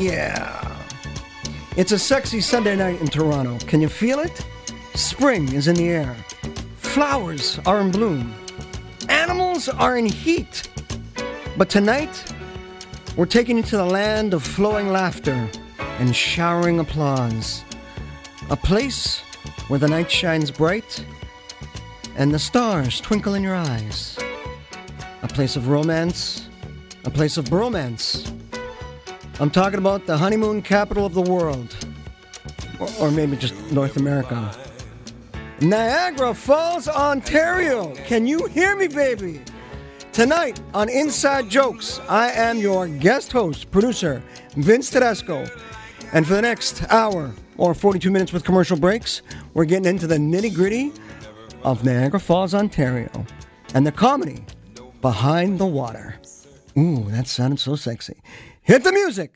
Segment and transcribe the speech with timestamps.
[0.00, 0.78] yeah.
[1.76, 3.58] It's a sexy Sunday night in Toronto.
[3.66, 4.44] Can you feel it?
[4.94, 6.16] Spring is in the air.
[6.76, 8.34] Flowers are in bloom.
[9.08, 10.68] Animals are in heat.
[11.58, 12.32] But tonight,
[13.16, 15.48] we're taking you to the land of flowing laughter
[15.98, 17.62] and showering applause.
[18.48, 19.20] A place
[19.68, 21.04] where the night shines bright
[22.16, 24.18] and the stars twinkle in your eyes.
[25.22, 26.48] A place of romance,
[27.04, 28.39] a place of bromance.
[29.40, 31.74] I'm talking about the honeymoon capital of the world,
[32.78, 34.54] or, or maybe just North America.
[35.62, 37.94] Niagara Falls, Ontario.
[38.04, 39.40] Can you hear me, baby?
[40.12, 44.22] Tonight on Inside Jokes, I am your guest host, producer,
[44.56, 45.46] Vince Tedesco.
[46.12, 49.22] And for the next hour or 42 minutes with commercial breaks,
[49.54, 50.92] we're getting into the nitty gritty
[51.62, 53.10] of Niagara Falls, Ontario,
[53.72, 54.44] and the comedy
[55.00, 56.20] behind the water.
[56.76, 58.20] Ooh, that sounded so sexy.
[58.62, 59.32] Hit the music!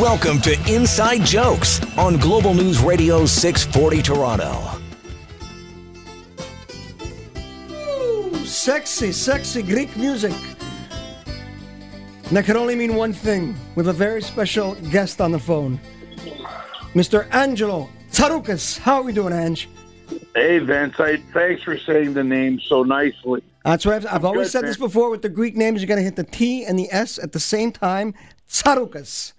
[0.00, 4.80] Welcome to Inside Jokes on Global News Radio 640 Toronto.
[7.70, 10.34] Ooh, sexy, sexy Greek music.
[12.26, 15.80] And that can only mean one thing with a very special guest on the phone.
[16.94, 17.32] Mr.
[17.32, 18.78] Angelo Tsarouchas.
[18.78, 19.68] How are we doing, Ange?
[20.34, 20.98] Hey, Vince.
[20.98, 23.42] I, thanks for saying the name so nicely.
[23.64, 24.70] That's why I've, I've always good, said man.
[24.70, 25.80] this before with the Greek names.
[25.80, 28.14] You got to hit the T and the S at the same time.
[28.48, 29.32] Tsarouchas.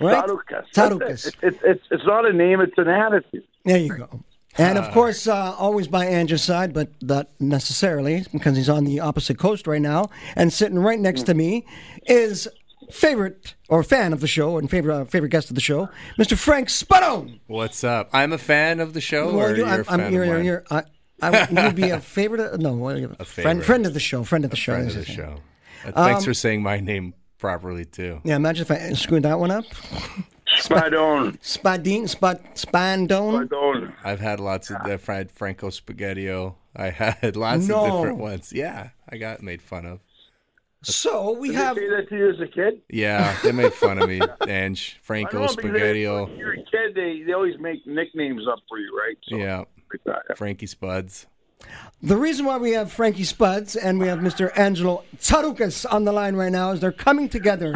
[0.00, 0.24] Right?
[0.24, 0.64] Tsarouchas.
[0.74, 1.26] Tsarouchas.
[1.26, 3.44] It's, it's, it's, it's not a name, it's an attitude.
[3.64, 4.20] There you go.
[4.58, 9.00] And of course, uh, always by Ange's side, but not necessarily because he's on the
[9.00, 10.08] opposite coast right now.
[10.34, 11.66] And sitting right next to me
[12.06, 12.48] is
[12.90, 16.38] favorite or fan of the show and favorite uh, favorite guest of the show, Mr.
[16.38, 17.40] Frank Spadone.
[17.48, 18.08] What's up?
[18.14, 20.30] I'm a fan of the show, or you- you're I'm, a fan I'm, you're, of
[20.30, 20.44] mine?
[20.46, 20.82] you're, I,
[21.20, 22.40] I, you would be a favorite.
[22.40, 23.64] Of, no, what- friend, favorite.
[23.64, 24.24] friend of the show.
[24.24, 24.72] Friend of the show.
[24.74, 25.36] friend of the show.
[25.84, 28.20] Uh, Thanks for saying my name properly too.
[28.24, 29.64] Yeah, imagine if I screwed that one up.
[30.58, 31.38] Spadone.
[31.42, 33.48] Spadine, Spad, Spandone.
[33.48, 33.92] Spadone.
[34.04, 36.54] I've had lots of the fried Franco Spaghettio.
[36.74, 37.84] I had lots No.
[37.84, 38.52] of different ones.
[38.52, 40.00] Yeah, I got made fun of.
[40.82, 41.74] So we Did have.
[41.76, 42.80] they say that to you as a kid?
[42.88, 44.20] Yeah, they made fun of me.
[44.48, 46.28] Ange, I Franco know, because they- Spaghettio.
[46.28, 49.16] When you're a kid, they, they always make nicknames up for you, right?
[49.28, 50.38] So, Yeah, like that.
[50.38, 51.26] Frankie Spuds.
[52.02, 54.56] The reason why we have Frankie Spuds and we have Mr.
[54.56, 57.74] Angelo Tsarouchas on the line right now is they're coming together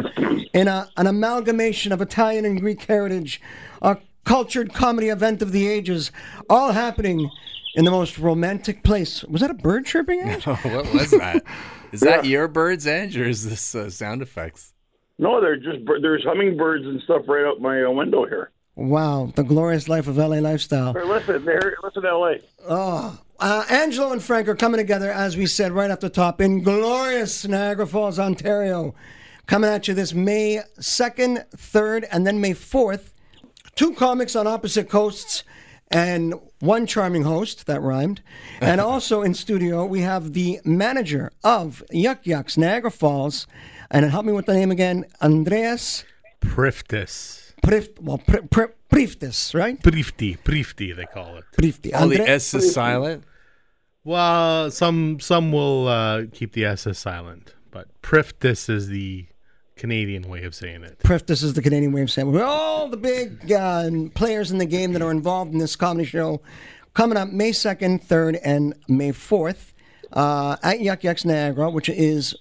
[0.53, 3.41] in a, an amalgamation of Italian and Greek heritage,
[3.81, 6.11] a cultured comedy event of the ages,
[6.49, 7.29] all happening
[7.75, 9.23] in the most romantic place.
[9.23, 10.19] Was that a bird chirping?
[10.29, 10.47] Ange?
[10.47, 11.43] Oh, what was that?
[11.91, 14.73] Is that your birds, Ange, or is this uh, sound effects?
[15.17, 18.51] No, they're just there's hummingbirds and stuff right out my uh, window here.
[18.75, 20.93] Wow, the glorious life of LA lifestyle.
[20.93, 22.39] Hey, listen, there, listen, L.A.
[23.41, 26.61] Uh, Angelo and Frank are coming together, as we said right off the top, in
[26.61, 28.93] glorious Niagara Falls, Ontario.
[29.47, 33.13] Coming at you this May 2nd, 3rd, and then May 4th.
[33.73, 35.43] Two comics on opposite coasts
[35.89, 38.21] and one charming host, that rhymed.
[38.59, 43.47] And also in studio, we have the manager of Yuk Yuks, Niagara Falls.
[43.89, 46.05] And help me with the name again Andreas
[46.41, 47.53] Priftis.
[47.63, 49.81] Prift, well, Pri- Pri- Priftis, right?
[49.81, 50.37] Prifti.
[50.37, 51.45] Prifti, they call it.
[51.57, 51.91] Prifti.
[51.93, 53.23] All the S is silent.
[54.03, 59.27] Well, some some will uh, keep the SS silent, but Priftis is the
[59.75, 60.99] Canadian way of saying it.
[60.99, 62.41] Priftis is the Canadian way of saying it.
[62.41, 66.41] All the big uh, players in the game that are involved in this comedy show
[66.93, 69.73] coming up May 2nd, 3rd, and May 4th
[70.13, 72.35] uh, at Yuk Yuks Niagara, which is,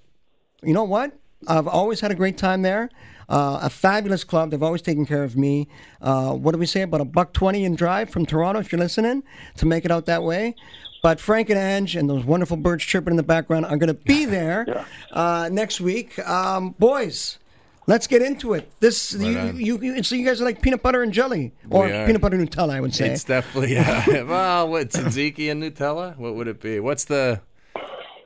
[0.63, 1.13] you know what?
[1.47, 2.91] I've always had a great time there.
[3.29, 4.51] Uh, a fabulous club.
[4.51, 5.69] They've always taken care of me.
[6.03, 6.83] Uh, what do we say?
[6.83, 9.23] About a buck twenty in drive from Toronto, if you're listening,
[9.57, 10.57] to make it out that way.
[11.03, 13.95] But Frank and Ange and those wonderful birds chirping in the background are going to
[13.95, 16.19] be there uh, next week.
[16.29, 17.39] Um, boys,
[17.87, 18.71] let's get into it.
[18.81, 22.21] This you, you, you so you guys are like peanut butter and jelly, or peanut
[22.21, 23.09] butter Nutella, I would say.
[23.11, 26.17] It's definitely uh, well, what tzatziki and Nutella?
[26.19, 26.81] What would it be?
[26.81, 27.41] What's the?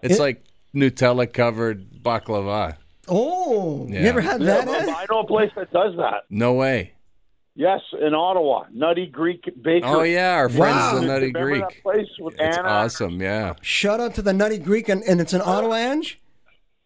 [0.02, 2.76] It's It- like Nutella covered baklava.
[3.06, 4.00] oh, you Yeah.
[4.08, 4.66] ever had that?
[4.66, 4.88] but Ed?
[4.88, 6.24] I know a place that does that.
[6.28, 6.93] No way.
[7.56, 9.82] Yes, in Ottawa, Nutty Greek Bakery.
[9.84, 10.94] Oh yeah, our friends Wow.
[10.98, 11.62] the Nutty Remember Greek.
[11.62, 12.68] that place with It's Anna?
[12.68, 13.20] awesome.
[13.22, 13.54] Yeah.
[13.62, 16.18] Shout out to the Nutty Greek, and, and it's in Ottawa, Ange.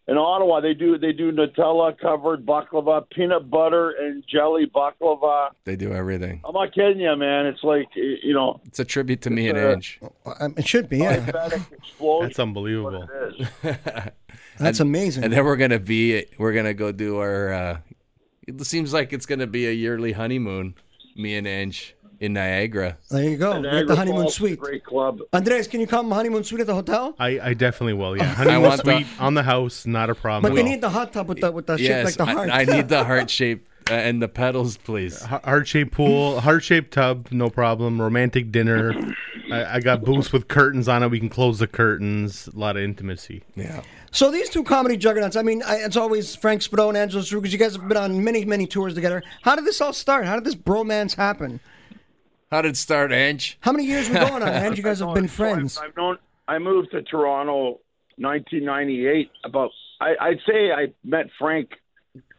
[0.07, 5.49] In Ottawa, they do they do Nutella covered baklava, peanut butter and jelly baklava.
[5.65, 6.41] They do everything.
[6.43, 7.47] I'm not kidding you, man.
[7.47, 9.99] It's like you know, It's a tribute to me and uh, Ange.
[10.39, 11.19] Um, it should be, yeah.
[11.99, 13.07] That's unbelievable.
[13.11, 13.75] It is.
[14.59, 15.23] That's amazing.
[15.23, 17.53] And then we're gonna be we're gonna go do our.
[17.53, 17.77] uh
[18.49, 20.75] It seems like it's gonna be a yearly honeymoon.
[21.15, 22.97] Me and Ange in Niagara.
[23.09, 23.51] there you go.
[23.51, 24.59] We're at Niagara the honeymoon Falls suite.
[24.59, 25.19] Great club.
[25.33, 27.15] Andres, can you come honeymoon suite at the hotel?
[27.19, 28.15] I, I definitely will.
[28.17, 30.43] Yeah, I honeymoon want the- suite on the house, not a problem.
[30.43, 30.75] But at they all.
[30.75, 32.49] need the hot tub with the with the shape like the heart.
[32.49, 35.21] I, I need the heart shape Uh, and the pedals, please.
[35.23, 37.99] Heart shaped pool, heart shaped tub, no problem.
[38.01, 38.93] Romantic dinner.
[39.51, 41.09] I, I got booths with curtains on it.
[41.09, 42.47] We can close the curtains.
[42.53, 43.41] A lot of intimacy.
[43.55, 43.81] Yeah.
[44.11, 45.35] So these two comedy juggernauts.
[45.35, 48.23] I mean, I, it's always Frank Spadone and Angelo because you guys have been on
[48.23, 49.23] many, many tours together.
[49.43, 50.25] How did this all start?
[50.25, 51.59] How did this bromance happen?
[52.51, 53.57] How did it start, Ange?
[53.61, 54.77] How many years we going on, Ange?
[54.77, 55.77] You guys have been friends.
[55.77, 56.17] I've known.
[56.47, 57.79] I moved to Toronto,
[58.17, 59.31] 1998.
[59.43, 59.69] About
[60.01, 61.71] I, I'd say I met Frank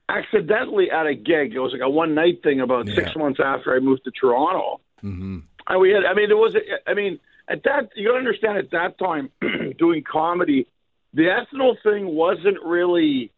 [0.09, 1.55] accidentally at a gig.
[1.55, 4.81] It was like a one night thing about six months after I moved to Toronto.
[5.05, 5.39] Mm-hmm.
[5.69, 6.05] And we had.
[6.05, 6.57] I mean, there was.
[6.57, 9.31] A, I mean, at that you got to understand at that time
[9.79, 10.67] doing comedy,
[11.15, 13.33] the ethno thing wasn't really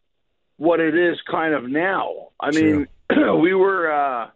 [0.57, 2.29] what it is kind of now.
[2.39, 2.87] I mean,
[3.41, 3.91] we were.
[3.91, 4.29] uh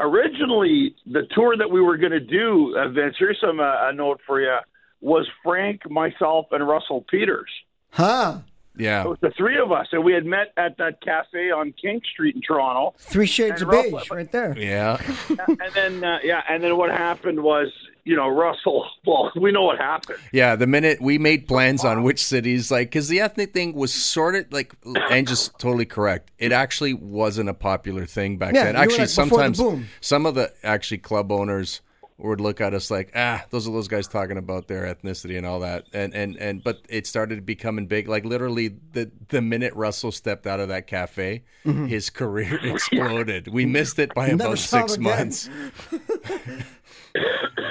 [0.00, 3.16] originally the tour that we were going to do, uh, Vince.
[3.18, 4.56] Here's some uh, a note for you.
[5.00, 7.50] Was Frank, myself, and Russell Peters.
[7.90, 8.38] Huh?
[8.78, 9.02] Yeah.
[9.04, 12.00] It was the three of us, and we had met at that cafe on King
[12.12, 12.94] Street in Toronto.
[12.98, 14.54] Three shades of Russell- beige, right there.
[14.56, 15.00] Yeah.
[15.28, 17.68] and then, uh, yeah, and then what happened was,
[18.04, 18.86] you know, Russell.
[19.06, 20.18] Well, we know what happened.
[20.32, 23.92] Yeah, the minute we made plans on which cities, like, because the ethnic thing was
[23.92, 24.74] sort of like,
[25.10, 26.30] and just totally correct.
[26.38, 28.76] It actually wasn't a popular thing back Yeah, then.
[28.76, 29.88] Actually, like before the sometimes boom.
[30.02, 31.80] some of the actually club owners
[32.18, 35.46] would look at us like, ah, those are those guys talking about their ethnicity and
[35.46, 35.84] all that.
[35.92, 38.08] And and and but it started becoming big.
[38.08, 43.48] Like literally, the the minute Russell stepped out of that cafe, his career exploded.
[43.48, 45.48] We missed it by Never about six months.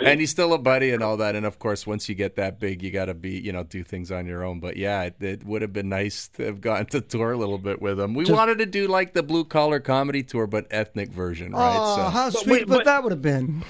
[0.04, 1.36] and he's still a buddy and all that.
[1.36, 3.84] And of course, once you get that big, you got to be, you know, do
[3.84, 4.60] things on your own.
[4.60, 7.58] But yeah, it, it would have been nice to have gotten to tour a little
[7.58, 8.14] bit with him.
[8.14, 11.76] We wanted to do like the blue collar comedy tour, but ethnic version, right?
[11.78, 13.64] Oh, how But sweet wait, but but- that would have been.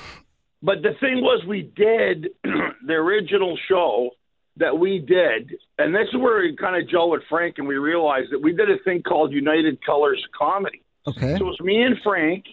[0.63, 4.09] But the thing was, we did the original show
[4.57, 7.75] that we did, and this is where we kind of gel with Frank, and we
[7.77, 10.81] realized that we did a thing called United Colors Comedy.
[11.07, 11.37] Okay.
[11.37, 12.45] So it was me and Frank,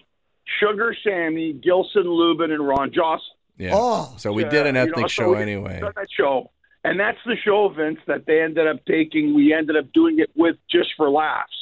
[0.60, 3.20] Sugar Sammy, Gilson Lubin, and Ron Josol.
[3.56, 3.70] yeah.
[3.72, 4.14] Oh.
[4.18, 5.80] so we did an Uh, you ethnic know, so show we anyway.
[5.80, 6.50] did That show,
[6.84, 9.32] and that's the show, Vince, that they ended up taking.
[9.34, 11.56] We ended up doing it with just for laughs.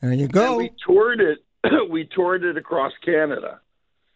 [0.00, 0.56] There you And go.
[0.56, 1.38] we toured it.
[1.90, 3.60] we toured it across Canada,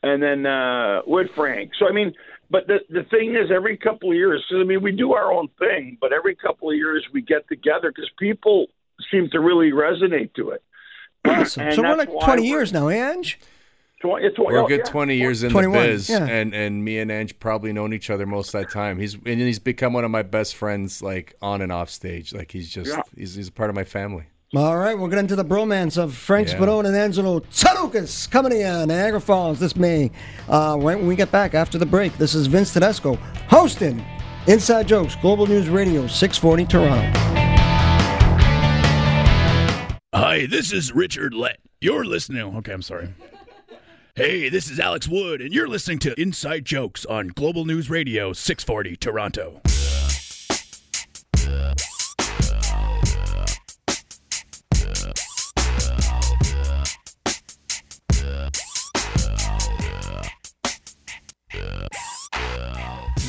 [0.07, 1.73] and then uh, with Frank.
[1.79, 2.13] So I mean,
[2.51, 5.33] but the the thing is, every couple of years, 'cause, I mean, we do our
[5.33, 8.67] own thing, but every couple of years we get together because people
[9.11, 10.63] seem to really resonate to it.
[11.25, 11.63] Awesome.
[11.67, 13.39] And So we're like 20 years now, Ange.
[14.01, 14.93] Tw- it's, We're a oh, good yeah.
[14.93, 16.27] 20 years in 21, the biz, yeah.
[16.27, 18.99] and and me and Ange probably known each other most of that time.
[18.99, 22.35] He's and he's become one of my best friends, like on and off stage.
[22.35, 23.03] Like he's just Yeah.
[23.17, 24.25] he's he's a part of my family.
[24.55, 26.55] All right, we'll get into the bromance of Frank Yeah.
[26.59, 30.11] Spadone and Angelo Tsarouchas coming to you, Niagara Falls this May.
[30.49, 33.17] Uh, right when we get back after the break, this is Vince Tedesco
[33.49, 34.05] hosting
[34.47, 37.19] Inside Jokes, Global News Radio, 640 Toronto.
[40.15, 41.59] Hi, this is Richard Lett.
[41.81, 42.43] You're listening.
[42.59, 43.09] Okay, I'm sorry.
[44.15, 48.33] Hey, this is Alex Wood, and you're listening to Inside Jokes on Global News Radio
[48.33, 49.61] 640 Toronto.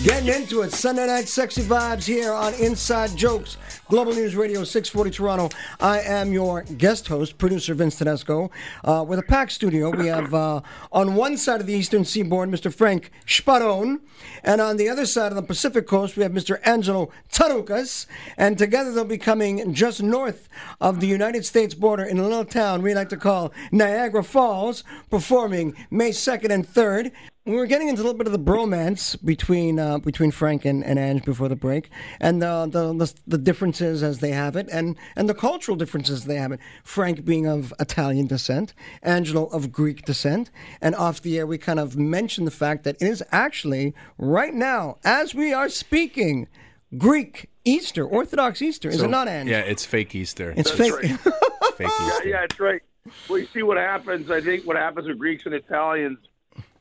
[0.07, 0.71] Getting into it.
[0.71, 3.57] Sunday night sexy vibes here on Inside Jokes,
[3.89, 5.49] Global News Radio 640 Toronto.
[5.81, 8.49] I am your guest host, producer Vince Tedesco.
[8.85, 10.61] Uh, with a packed studio, we have uh,
[10.93, 12.73] on one side of the eastern seaboard, Mr.
[12.73, 13.99] Frank Spadone,
[14.45, 16.57] and on the other side of the Pacific coast, we have Mr.
[16.63, 18.05] Angelo Tarukas.
[18.37, 20.47] And together they'll be coming just north
[20.79, 24.85] of the United States border in a little town we like to call Niagara Falls,
[25.09, 27.11] performing May 2nd and 3rd.
[27.47, 30.83] We were getting into a little bit of the bromance between uh, between Frank and,
[30.83, 31.89] and Ange before the break,
[32.19, 36.25] and uh, the, the the differences as they have it, and and the cultural differences
[36.25, 36.59] they have it.
[36.83, 40.51] Frank being of Italian descent, Angelo of Greek descent,
[40.81, 44.53] and off the air we kind of mentioned the fact that it is actually right
[44.53, 46.49] now, as we are speaking,
[46.97, 49.49] Greek Easter, Orthodox Easter, is So, it not, Ange?
[49.49, 50.53] Yeah, it's fake Easter.
[50.57, 51.17] it's That's fake.
[51.77, 52.27] fake Yeah, Easter.
[52.27, 52.81] yeah, that's right.
[53.29, 54.29] Well, you see what happens.
[54.29, 56.17] I think what happens with Greeks and Italians.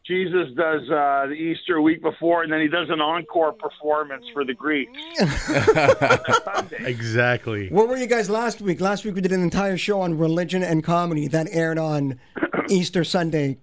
[0.07, 4.45] Jesus does uh, the Easter week before, and then he does an encore performance for
[4.45, 4.93] the Greeks.
[6.87, 7.69] Exactly.
[7.69, 8.81] Where were you guys last week?
[8.81, 12.21] Last week we did an entire show on religion and comedy that aired on
[12.69, 13.59] Easter Sunday,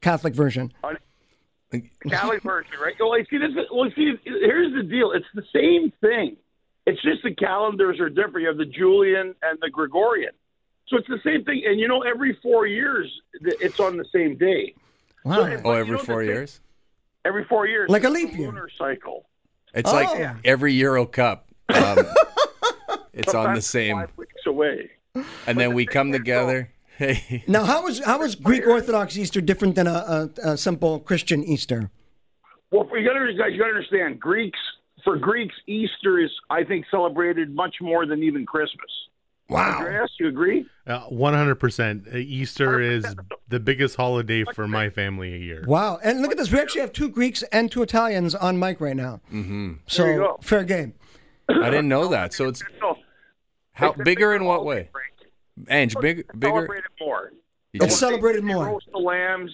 [0.00, 0.72] Catholic version.
[2.08, 2.94] Catholic version, right?
[2.98, 3.50] Well, I see this.
[3.72, 5.12] Well, see, here's the deal.
[5.12, 6.36] It's the same thing.
[6.86, 8.42] It's just the calendars are different.
[8.42, 10.32] You have the Julian and the Gregorian,
[10.88, 11.62] so it's the same thing.
[11.66, 14.74] And you know, every four years, it's on the same day.
[15.24, 15.60] Wow.
[15.64, 16.60] Oh, every four the thing- years.
[17.24, 18.48] Every four years, Like a leap year.
[18.48, 19.26] lunar cycle.
[19.74, 19.94] It's Oh.
[19.94, 21.48] like every Euro Cup.
[21.68, 21.98] Um,
[23.12, 24.90] it's on the same, Five weeks away.
[25.46, 26.70] and then we come together.
[26.96, 30.98] Hey, Now, how is how is Greek Orthodox Easter different than a, a, a simple
[31.00, 31.90] Christian Easter?
[32.70, 34.18] Well, you got to guys, you got to understand.
[34.20, 34.58] Greeks
[35.04, 38.90] for Greeks, Easter is, I think, celebrated much more than even Christmas.
[39.50, 39.78] Wow.
[39.80, 40.66] Andreas, you agree?
[40.86, 42.06] Uh, One hundred percent.
[42.14, 43.04] Easter is
[43.48, 45.64] the biggest holiday for my family a year.
[45.66, 45.98] Wow.
[46.02, 46.50] And look at this.
[46.52, 49.20] We actually have two Greeks and two Italians on mic right now.
[49.32, 49.72] Mm-hmm.
[49.86, 50.38] So, There you go.
[50.42, 50.94] fair game.
[51.48, 52.32] I didn't know that.
[52.32, 52.62] So it's
[53.72, 54.88] how bigger bigger in what way?
[54.92, 55.68] Frank.
[55.68, 56.54] Ange, big, bigger.
[56.54, 57.32] Celebrate it more.
[57.72, 58.66] You It's just- celebrated They more.
[58.66, 59.50] roast the lambs.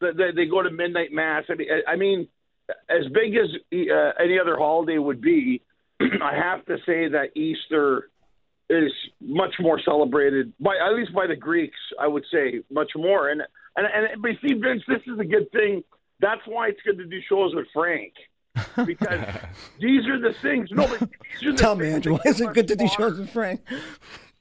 [0.00, 1.44] They, they, they go to midnight mass.
[1.50, 2.28] I mean, I mean,
[2.88, 5.60] as big as uh, any other holiday would be,
[6.00, 8.10] I have to say that Easter
[8.70, 11.78] is much more celebrated by at least by the Greeks.
[11.98, 13.30] I would say much more.
[13.30, 13.42] And
[13.76, 15.82] and and but see, Vince, this is a good thing.
[16.20, 18.12] That's why it's good to do shows with Frank.
[18.86, 19.20] Because
[19.80, 20.68] these are the things.
[20.72, 21.00] No, but
[21.40, 23.60] these are the Tell me, Andrew, why is it good to do shows with Frank?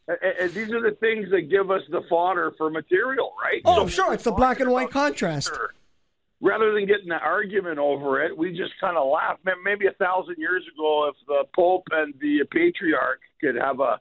[0.07, 3.62] And, and these are the things that give us the fodder for material, right?
[3.65, 4.13] Oh, So sure.
[4.13, 5.48] It's the black and white contrast.
[5.50, 5.74] Sure.
[6.41, 9.38] Rather than getting an argument over it, we just kind of laugh.
[9.63, 14.00] Maybe a thousand years ago, if the Pope and the Patriarch could have a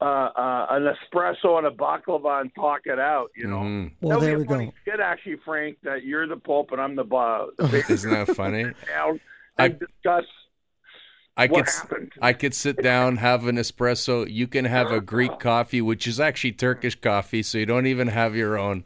[0.00, 3.58] uh, uh, an espresso and a baklava and talk it out, you know.
[3.60, 3.92] Mhm.
[4.00, 4.72] Well, That would there we funny go.
[4.82, 7.90] skit, actually, Frank, that you're the Pope and I'm the, the Patriarch.
[7.90, 8.64] Isn't that funny?
[8.88, 9.20] Down
[9.58, 10.24] I- and discuss
[11.36, 12.12] I what could happened.
[12.22, 14.24] I could sit down, have an espresso.
[14.30, 18.06] You can have a Greek coffee, which is actually Turkish coffee, so you don't even
[18.08, 18.84] have your own.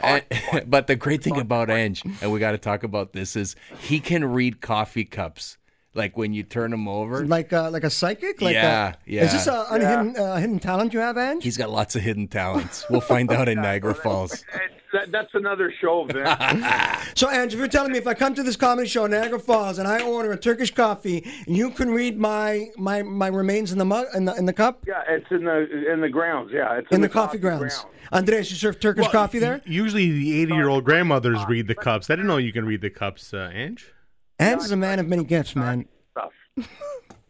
[0.00, 0.22] And-
[0.68, 3.98] but the great thing about Ange, and we got to talk about this, is he
[3.98, 5.56] can read coffee cups.
[5.92, 8.40] Like when you turn them over, Like uh, like a psychic?
[8.40, 9.24] Like Yeah, a, yeah.
[9.24, 11.42] Is this a unhidden uh, hidden talent you have, Ange?
[11.42, 12.86] he's got lots of hidden talents.
[12.88, 14.44] We'll find out in Niagara Falls.
[14.92, 16.28] That, that's another show, Vince.
[17.14, 19.38] So, Ange, if you're telling me if I come to this comedy show in Niagara
[19.40, 23.72] Falls and I order a Turkish coffee, and you can read my my, my remains
[23.72, 26.50] in the mug in the in the cup yeah, it's in the in the grounds.
[26.52, 27.84] Yeah, it's in, the, coffee, grounds.
[28.12, 29.60] Andres, you serve Turkish Well, coffee there?
[29.66, 32.10] Usually, the eighty-year-old grandmothers read the cups.
[32.10, 33.92] I didn't know you can read the cups, uh, Ange.
[34.40, 35.86] Ange is a man of many gifts, man.
[36.12, 36.32] stuff.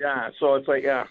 [0.01, 1.05] yeah, so it's like yeah.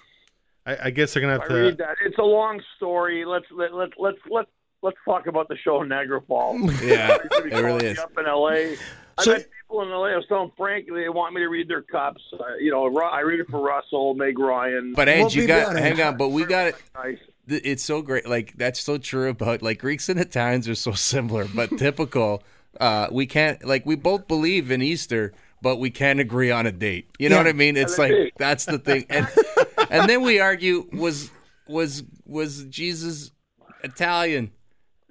[0.65, 1.61] I, I guess they're gonna have read to.
[1.69, 1.95] Read that.
[2.05, 3.25] It's a long story.
[3.25, 4.45] Let's let let let's let
[4.81, 6.61] let's talk about the show in Niagara Falls.
[6.83, 7.99] Yeah, It's gonna be it really is.
[7.99, 8.75] Up in L.A.
[9.17, 10.11] I So- met people in L.A.
[10.11, 12.21] I was telling Frank they want me to read their cups.
[12.33, 14.93] Uh, you know, I read it for Russell, Meg Ryan.
[14.95, 15.79] But Ange, We'll you got better.
[15.95, 16.17] hang on.
[16.17, 16.75] But we got it.
[16.95, 17.17] nice.
[17.47, 18.27] it's so great.
[18.27, 22.43] Like that's so true about like Greeks and Italians are so similar, but typical.
[22.79, 26.71] Uh, we can't like we both believe in Easter, but we can't agree on a
[26.71, 27.09] date.
[27.19, 27.43] You know Yeah.
[27.43, 27.77] what I mean?
[27.77, 28.33] It's like date.
[28.37, 29.27] that's the thing, and
[29.89, 31.31] and then we argue was
[31.67, 33.31] was was Jesus
[33.83, 34.51] Italian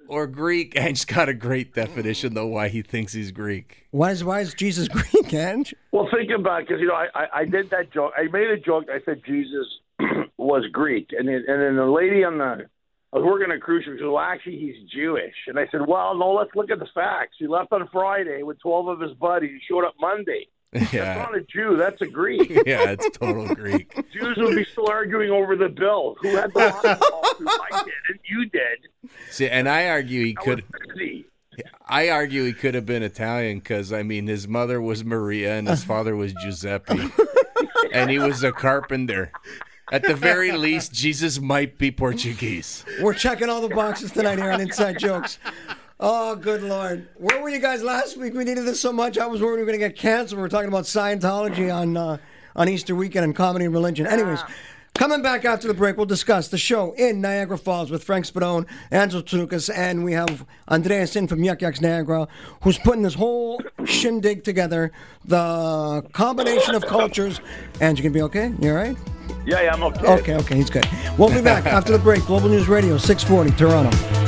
[0.07, 0.75] or Greek?
[0.79, 3.87] Ange's got a great definition though why he thinks he's Greek.
[3.91, 5.73] Why is why is Jesus Greek, Ange?
[5.91, 8.13] Well, think about because you know I, I I did that joke.
[8.17, 8.85] I made a joke.
[8.91, 9.67] I said Jesus
[10.37, 12.65] was Greek, and then, and then the lady on the
[13.11, 13.93] I was working at cruise ship.
[13.95, 16.31] She said, "Well, actually, he's Jewish." And I said, "Well, no.
[16.33, 17.35] Let's look at the facts.
[17.39, 19.51] He left on Friday with twelve of his buddies.
[19.51, 20.47] He showed up Monday.
[20.71, 21.75] That's Yeah, not a Jew.
[21.77, 22.47] That's a Greek.
[22.67, 23.91] yeah, it's total Greek.
[24.13, 26.15] Jews would be still arguing over the bill.
[26.21, 27.47] Who had the lawsuit?
[27.71, 29.11] I did, and you did.
[29.31, 30.63] See, and I argue he I could.
[31.87, 35.67] I argue he could have been Italian because I mean his mother was Maria and
[35.67, 37.09] his father was Giuseppe,
[37.91, 39.31] and he was a carpenter.
[39.91, 42.85] At the very least, Jesus might be Portuguese.
[43.01, 45.39] We're checking all the boxes tonight here on Inside Jokes.
[45.99, 47.09] Oh, good lord!
[47.15, 48.33] Where were you guys last week?
[48.33, 49.17] We needed this so much.
[49.17, 50.37] I was worried we were going to get canceled.
[50.37, 52.17] We were talking about Scientology on uh,
[52.55, 54.07] on Easter weekend and comedy and religion.
[54.07, 54.39] Anyways,
[54.93, 58.65] coming back after the break, we'll discuss the show in Niagara Falls with Frank Spadone,
[58.91, 62.29] Angelo Tukas, and we have Andreas in from Yuk Yuks Niagara,
[62.61, 64.93] who's putting this whole shindig together.
[65.25, 67.41] The combination of cultures.
[67.81, 68.53] And you can be okay?
[68.61, 68.97] You all right?
[69.45, 70.05] Yeah, yeah, I'm okay.
[70.05, 70.87] Okay, okay, he's good.
[71.17, 72.25] We'll be back after the break.
[72.25, 74.19] Global News Radio, 640, Toronto.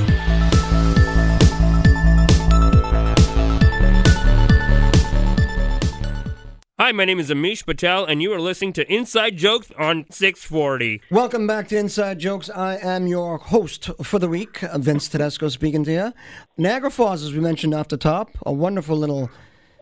[6.80, 11.02] Hi, my name is Amish Patel, and you are listening to Inside Jokes on 640.
[11.12, 12.50] Welcome back to Inside Jokes.
[12.50, 16.14] I am your host for the week, uh, Vince Tedesco speaking to you.
[16.58, 19.30] Niagara Falls, as we mentioned off the top, a wonderful little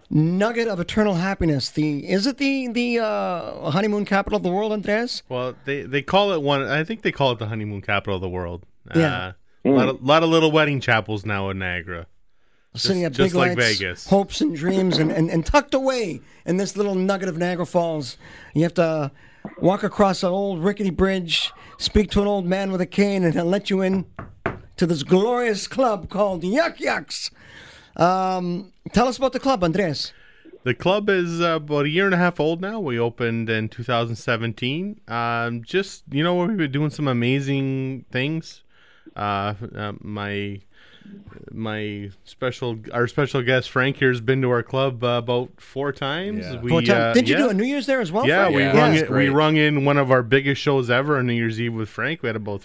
[0.09, 1.69] nugget of eternal happiness.
[1.69, 5.23] The Is it the, the uh, honeymoon capital of the world, Andres?
[5.29, 6.63] Well, they they call it one.
[6.63, 8.65] I think they call it the honeymoon capital of the world.
[8.95, 9.15] Yeah.
[9.15, 9.31] Uh,
[9.65, 12.07] a lot of, lot of little wedding chapels now in Niagara.
[12.75, 14.07] Sitting at just big like lights, Vegas.
[14.07, 18.15] hopes and dreams, and, and, and tucked away in this little nugget of Niagara Falls.
[18.53, 19.11] You have to
[19.59, 23.33] walk across an old rickety bridge, speak to an old man with a cane, and
[23.33, 24.05] he'll let you in
[24.77, 27.31] to this glorious club called Yuk Yuks.
[27.99, 30.13] Um, tell us about the club, Andres.
[30.63, 32.79] The club is uh, about a year and a half old now.
[32.79, 35.01] We opened in 2017.
[35.07, 38.63] Um, just you know, we've been doing some amazing things.
[39.15, 40.59] Uh, uh, my
[41.51, 45.91] my special our special guest Frank here has been to our club uh, about four
[45.91, 46.45] times.
[46.45, 46.59] Yeah.
[46.59, 46.91] We, Four times.
[46.91, 47.43] uh, Did you yeah.
[47.43, 48.27] do a New Year's there as well?
[48.27, 48.55] Yeah, Frank?
[48.55, 49.09] we Yeah, rung it's it.
[49.09, 52.21] We rung in one of our biggest shows ever on New Year's Eve with Frank.
[52.21, 52.61] We had about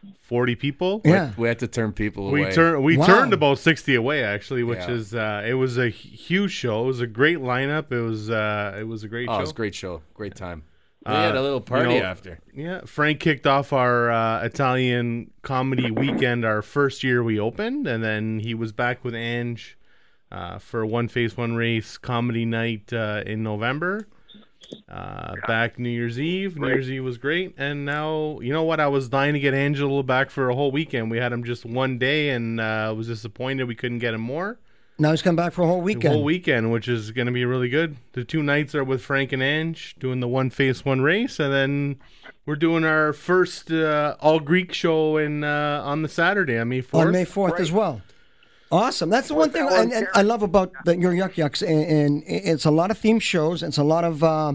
[0.00, 1.00] 340 people.
[1.04, 1.32] Yeah.
[1.36, 2.52] We had to turn people We away.
[2.52, 3.06] turned we Wow.
[3.06, 4.90] turned about 60 away actually, which Yeah.
[4.92, 6.84] is uh, it was a huge show.
[6.84, 7.92] It was a great lineup.
[7.92, 9.38] It was uh, it was a great Oh, show.
[9.38, 10.02] it was a great show.
[10.14, 10.62] Great time.
[11.04, 12.38] We had a little you party know, after.
[12.54, 18.04] Yeah, Frank kicked off our uh, Italian comedy weekend our first year we opened, and
[18.04, 19.76] then he was back with Ange
[20.30, 24.06] uh, for one face one race comedy night uh, in November.
[24.88, 26.58] Uh, back New Year's Eve.
[26.58, 28.80] New Year's Eve was great, and now you know what?
[28.80, 31.10] I was dying to get Angelo back for a whole weekend.
[31.10, 34.58] We had him just one day, and uh, was disappointed we couldn't get him more.
[34.98, 36.14] Now he's come back for a whole The weekend.
[36.14, 37.96] whole weekend, which is going to be really good.
[38.12, 41.52] The two nights are with Frank and Ange doing the one face one race, and
[41.52, 41.96] then
[42.46, 46.82] we're doing our first uh, all Greek show in uh, on the Saturday on May
[46.82, 47.06] fourth.
[47.06, 48.02] on May 4th as well.
[48.72, 49.10] Awesome.
[49.10, 51.60] That's the one thing and, and I love about the, your Yuk Yuks.
[51.62, 53.62] And, and it's a lot of theme shows.
[53.62, 54.54] It's a lot of uh,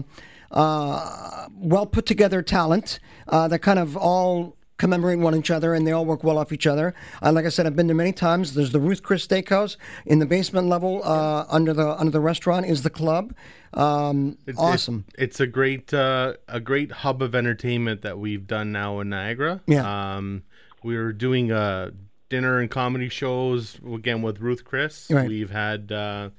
[0.50, 2.98] uh, well put together talent
[3.28, 6.52] uh, that kind of all commemorate one each other and they all work well off
[6.52, 6.94] each other.
[7.22, 8.54] Uh, like I said, I've been there many times.
[8.54, 12.66] There's the Ruth Chris Steakhouse in the basement level uh, under the under the restaurant
[12.66, 13.34] is the club.
[13.74, 15.04] Um, It's- awesome.
[15.14, 19.10] It's, it's a great uh, a great hub of entertainment that we've done now in
[19.10, 19.60] Niagara.
[19.66, 20.16] Yeah.
[20.16, 20.42] Um,
[20.84, 21.90] we're doing uh,
[22.28, 25.08] dinner and comedy shows again with Ruth Chris.
[25.10, 25.28] Right.
[25.28, 25.92] We've had.
[25.92, 26.30] Uh,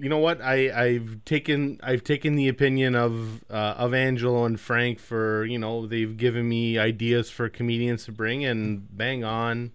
[0.00, 0.40] you know what?
[0.40, 5.58] I, I've taken I've taken the opinion of uh, of Angelo and Frank for you
[5.58, 9.72] know they've given me ideas for comedians to bring and bang on.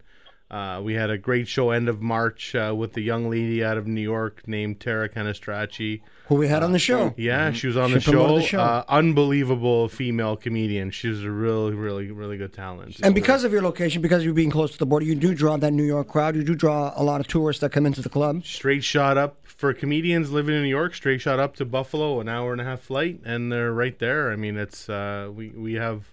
[0.53, 3.75] Uh, we had a great show end of March uh, with the young lady out
[3.75, 6.01] of New York named Tara Canestracci.
[6.27, 7.11] Who we had on the show.
[7.17, 8.35] Yeah, she was on She the show.
[8.37, 8.59] the show.
[8.59, 10.91] Uh, unbelievable female comedian.
[10.91, 12.99] She's a really, really, really good talent.
[13.01, 15.57] And because of your location, because you're being close to the border, you do draw
[15.57, 16.35] that New York crowd.
[16.35, 18.45] You do draw a lot of tourists that come into the club.
[18.45, 22.29] straight shot up for comedians living in New York, straight shot up to Buffalo, an
[22.29, 24.31] hour and a half flight, and they're right there.
[24.31, 26.05] I mean, it's uh, we we have.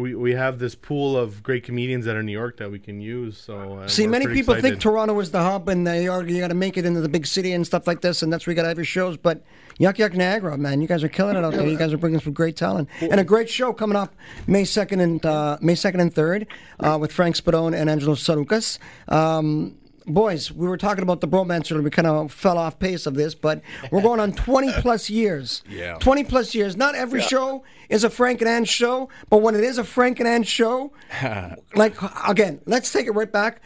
[0.00, 2.78] We, we have this pool of great comedians that are in New York that we
[2.78, 3.38] can use.
[3.38, 4.80] So uh, See, many pretty people think.
[4.80, 7.26] Toronto is the hub, and they are, you got to make it into the big
[7.26, 9.16] city and stuff like this, and that's where you got to have your shows.
[9.16, 9.42] But
[9.78, 11.66] Yuk Yuk Niagara, man, you guys are killing it out there.
[11.66, 14.14] You guys are bringing some great talent, and a great show coming up
[14.46, 16.46] May second and uh, May second and third
[16.80, 18.78] uh, with Frank Spadone and Angelo Sarukas.
[19.08, 23.06] Um, boys, we were talking about the bromance and We kind of fell off pace
[23.06, 25.62] of this, but we're going on twenty plus years.
[25.68, 25.96] Yeah.
[25.98, 26.76] twenty plus years.
[26.76, 30.20] Not every show is a Frank and Ann show, but when it is a Frank
[30.20, 30.92] and Ann show,
[31.74, 31.96] like
[32.28, 33.60] again, let's take it right back.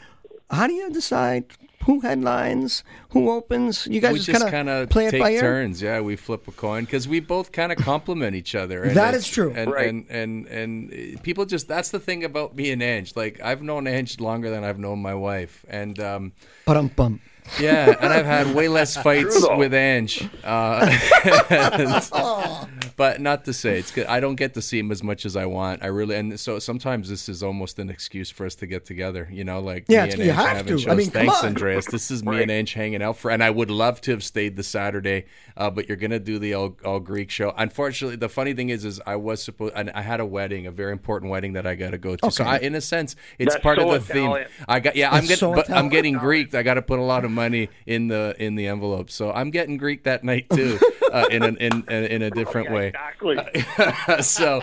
[0.51, 1.47] How do you decide
[1.87, 3.87] who headlines, who opens?
[3.87, 5.41] You guys we just just kind kind of of play it take by ear.
[5.41, 5.81] turns.
[5.83, 8.83] Yeah, we flip a coin because we both kind of complement each other.
[8.83, 9.53] And That it's- is true.
[9.55, 9.89] And, Right.
[9.89, 13.15] and and and uh, people just that's the thing about me and Ange.
[13.17, 16.33] Like I've known Ange longer than I've known my wife, and um,
[16.67, 17.21] Ba-dum bum.
[17.61, 20.29] yeah, and I've had way less fights with Ange.
[20.43, 20.87] Uh,
[22.97, 24.07] but not to say it's good.
[24.07, 25.83] I don't get to see him as much as I want.
[25.83, 29.29] I really and so sometimes this is almost an excuse for us to get together.
[29.31, 30.75] You know, like Yeah, me and you Ange have having to.
[30.75, 30.97] I shows.
[30.97, 31.47] mean, come Thanks, on.
[31.47, 31.87] Andreas.
[31.87, 34.57] This is me and Ange hanging out for, and I would love to have stayed
[34.57, 35.27] the Saturday,
[35.57, 37.53] uh, but you're gonna do the all, all Greek show.
[37.57, 40.71] Unfortunately, the funny thing is, is I was supposed, and I had a wedding, a
[40.71, 42.31] very important wedding that I got to go to.
[42.31, 44.49] So, I, in a sense, it's That's part so of the Italian.
[44.49, 44.65] theme.
[44.69, 46.55] I got, yeah, I'm getting, so but I'm getting Greek.
[46.55, 49.51] I got to put a lot of money in the in the envelope, so I'm
[49.51, 50.79] getting Greek that night too,
[51.13, 52.84] uh, in an, in in a different way.
[52.89, 53.37] Exactly.
[54.23, 54.61] so,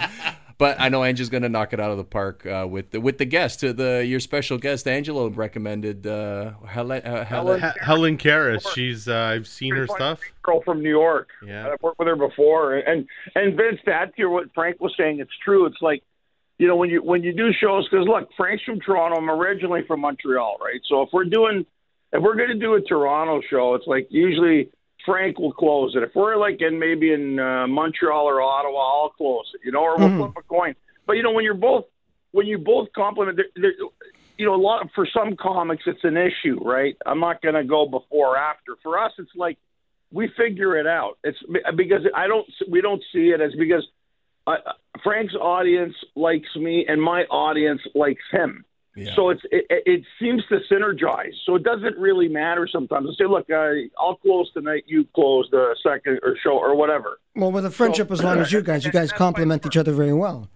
[0.58, 3.02] but I know Angie's going to knock it out of the park uh, with the
[3.02, 3.64] with the guest.
[3.64, 7.02] Uh, the your special guest, Angelo recommended uh, Helen.
[7.02, 7.62] Uh, Helen.
[7.62, 8.68] He- Helen Karras.
[8.74, 10.20] She's uh, I've seen her stuff.
[10.44, 11.30] Girl from New York.
[11.46, 11.68] Yeah.
[11.68, 14.94] I've worked with her before, and and Vince, to add to your- what Frank was
[14.96, 15.66] saying, it's true.
[15.66, 16.04] It's like,
[16.60, 19.18] you know, when you when you do shows, because look, Frank's from Toronto.
[19.18, 20.80] I'm originally from Montreal, right?
[20.88, 21.66] So if we're doing,
[22.14, 24.70] if we're going to do a Toronto show, it's like usually
[25.06, 26.04] Frank will close it.
[26.04, 29.62] If we're like in maybe in uh, Montreal or Ottawa, I'll close it.
[29.64, 30.76] You know, or we'll flip a coin.
[31.06, 31.86] But you know, when you're both
[32.32, 33.74] when you both compliment, there, there,
[34.38, 36.96] you know, a lot for some comics, it's an issue, right?
[37.06, 38.76] I'm not going to go before or after.
[38.82, 39.58] For us, it's like
[40.12, 41.18] we figure it out.
[41.24, 41.38] It's
[41.76, 43.86] because I don't, we don't see it as because
[44.48, 44.56] uh,
[45.04, 48.66] Frank's audience likes me and my audience likes him.
[48.96, 49.16] Yeah.
[49.16, 51.34] So it's it, it seems to synergize.
[51.46, 53.08] So it doesn't really matter sometimes.
[53.10, 54.84] I say, look, uh, I'll close tonight.
[54.86, 57.20] You close the second or show or whatever.
[57.36, 60.14] Well, with a friendship as long as you guys, you guys complement each other very
[60.14, 60.50] well.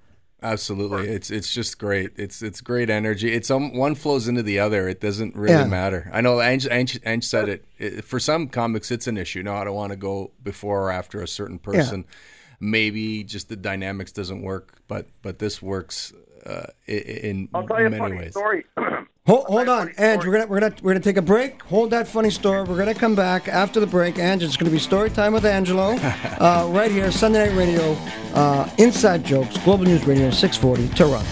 [0.44, 2.12] Absolutely, it's it's just great.
[2.18, 3.32] It's it's great energy.
[3.34, 4.88] It's um, one flows into the other.
[4.88, 5.66] It doesn't really Yeah.
[5.66, 6.10] matter.
[6.14, 7.66] I know Ange, Ange, Ange said it.
[7.80, 8.04] it.
[8.04, 9.42] For some comics, it's an issue.
[9.44, 12.06] No, I don't want to go before or after a certain person.
[12.60, 16.14] Maybe just the dynamics doesn't work, but but this works
[16.46, 18.32] uh, in I'll tell you a many funny ways.
[18.32, 18.66] story.
[19.28, 20.22] Hold, hold on, funny Ange.
[20.22, 20.30] story.
[20.30, 21.62] We're gonna we're gonna we're gonna take a break.
[21.64, 22.62] Hold that funny story.
[22.64, 24.20] We're gonna come back after the break.
[24.20, 25.96] Ange, it's gonna be story time with Angelo,
[26.40, 27.94] uh, right here, Sunday Night Radio,
[28.36, 31.28] uh, Inside Jokes, Global News Radio, 640, Toronto.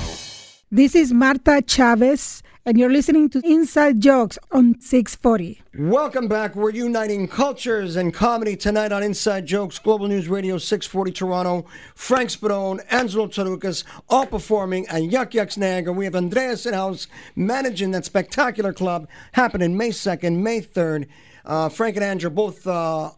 [0.71, 5.61] This is Martha Chaves, and you're listening to Inside Jokes on 640.
[5.77, 6.55] Welcome back.
[6.55, 11.65] We're uniting cultures and comedy tonight on Inside Jokes, Global News Radio 640 Toronto.
[11.95, 15.91] Frank Spadone, Angelo Tarukas, all performing at Yuk Yuks Niagara.
[15.91, 21.07] We have Andreas in house managing that spectacular club happening May 2nd, May 3rd.
[21.45, 23.11] Uh, Frank and Andrew both uh,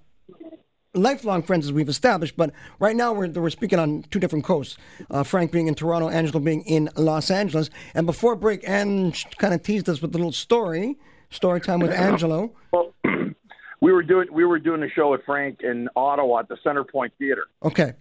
[0.96, 4.78] lifelong friends as we've established, but right now we're, we're speaking on two different coasts.
[5.10, 7.70] Uh, Frank being in Toronto, Angelo being in Los Angeles.
[7.94, 10.98] And before break, Ange kind of teased us with a little story,
[11.30, 12.54] story time with Angelo.
[12.72, 12.94] well,
[13.82, 17.12] we were doing we were doing a show with Frank in Ottawa at the Centrepointe
[17.20, 17.46] Theater.
[17.64, 17.94] Okay.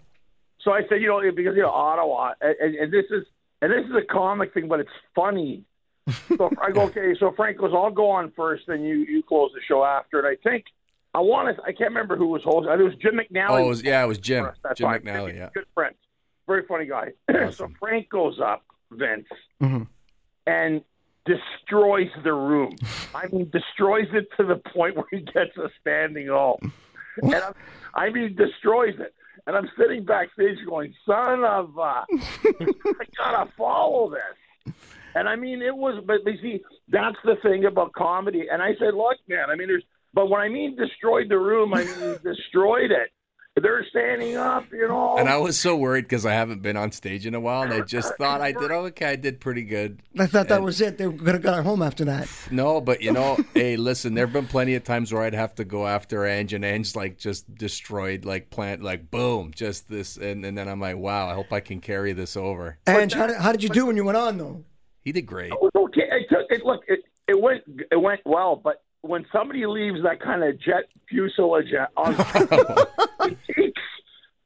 [0.63, 3.27] So I said, you know, because you know Ottawa, and, and this is
[3.61, 5.65] and this is a comic thing, but it's funny.
[6.37, 7.15] So I go, okay.
[7.19, 10.19] So Frank goes, I'll go on first, and you you close the show after.
[10.19, 10.65] And I think
[11.15, 11.63] I want to.
[11.63, 12.73] I can't remember who was hosting.
[12.73, 13.51] It was Jim McNally.
[13.51, 14.49] Oh, it was, yeah, it was Jim.
[14.63, 15.01] That's Jim fine.
[15.03, 15.51] McNally, yeah.
[15.55, 15.95] Good friend.
[16.47, 17.13] Very funny guy.
[17.53, 19.27] so Frank goes up, Vince,
[19.63, 19.87] Mhm.
[20.47, 20.83] and
[21.25, 22.77] destroys the room.
[23.15, 26.59] I mean, destroys it to the point where he gets a standing O.
[27.23, 27.55] And I'm,
[27.95, 29.15] I mean, destroys it.
[29.47, 34.75] And I'm sitting backstage going, son of, uh, I gotta follow this.
[35.15, 38.47] And I mean, it was, but you see, that's the thing about comedy.
[38.51, 41.75] And I said, look, man, I mean, there's, but when I mean destroyed the room,
[41.75, 43.11] I mean destroyed it.
[43.63, 45.17] They're standing up, you know.
[45.17, 47.73] And I was so worried because I haven't been on stage in a while, and
[47.73, 49.07] I just thought I did okay.
[49.07, 50.03] I did pretty good.
[50.19, 50.99] I thought that And- was it.
[50.99, 52.29] They were gonna go home after that.
[52.51, 55.55] No, but you know, hey, listen, there have been plenty of times where I'd have
[55.55, 60.17] to go after Ange, and Ange like just destroyed, like plant, like boom, just this,
[60.17, 62.79] and, and then I'm like, wow, I hope I can carry this over.
[62.89, 64.65] Ange, how did, how did you do when you went on, though?
[65.01, 65.53] He did great.
[65.53, 66.09] It was okay.
[66.11, 66.65] It took it.
[66.65, 70.89] Look, it it went it went well, but when somebody leaves that kind of jet
[71.09, 72.15] fuselage on,
[73.31, 73.83] it takes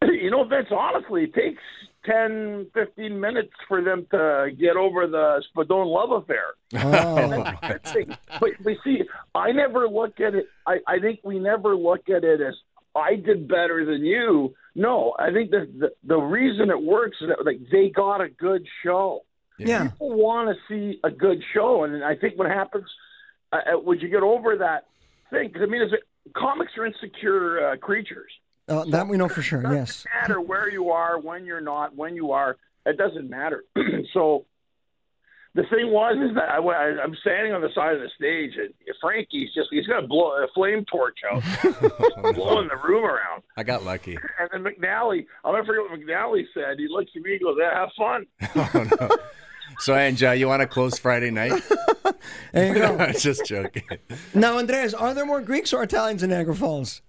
[0.02, 0.68] you know, Vince.
[0.70, 1.62] Honestly, it takes
[2.06, 6.54] 10, 15 minutes for them to get over the Spadone love affair.
[6.74, 7.52] Oh.
[7.68, 8.16] Good thing.
[8.40, 9.02] But, but see,
[9.34, 10.46] I never look at it.
[10.66, 12.54] I, I think we never look at it as
[12.94, 14.54] I did better than you.
[14.74, 18.28] No, I think the the, the reason it works is that like they got a
[18.28, 19.22] good show
[19.58, 19.88] yeah.
[19.88, 22.86] people want to see a good show, and I think what happens
[23.52, 24.86] uh, uh, would you get over that
[25.30, 25.50] thing?
[25.52, 26.00] 'Cause, I mean, is it,
[26.34, 28.30] comics are insecure uh, creatures.
[28.68, 30.04] Uh, that we know for sure, yes.
[30.04, 32.56] Doesn't matter where you are, when you're not, when you are.
[32.84, 33.64] It doesn't matter.
[34.12, 34.44] so
[35.54, 38.52] the thing was is that I, I, I'm standing on the side of the stage,
[38.58, 41.42] and Frankie's just he's got to blow a flame torch out,
[42.34, 43.42] blowing the room around.
[43.56, 44.18] I got lucky.
[44.38, 46.78] And then McNally, I'll never forget what McNally said.
[46.78, 48.26] He looks at me and goes, yeah, "Have fun."
[48.74, 49.16] Oh, no.
[49.80, 51.52] So, Ange, uh, you want to close Friday night?
[52.52, 53.12] There you go.
[53.18, 53.84] just joking.
[54.34, 57.00] now, Andreas, are there more Greeks or Italians in Niagara Falls?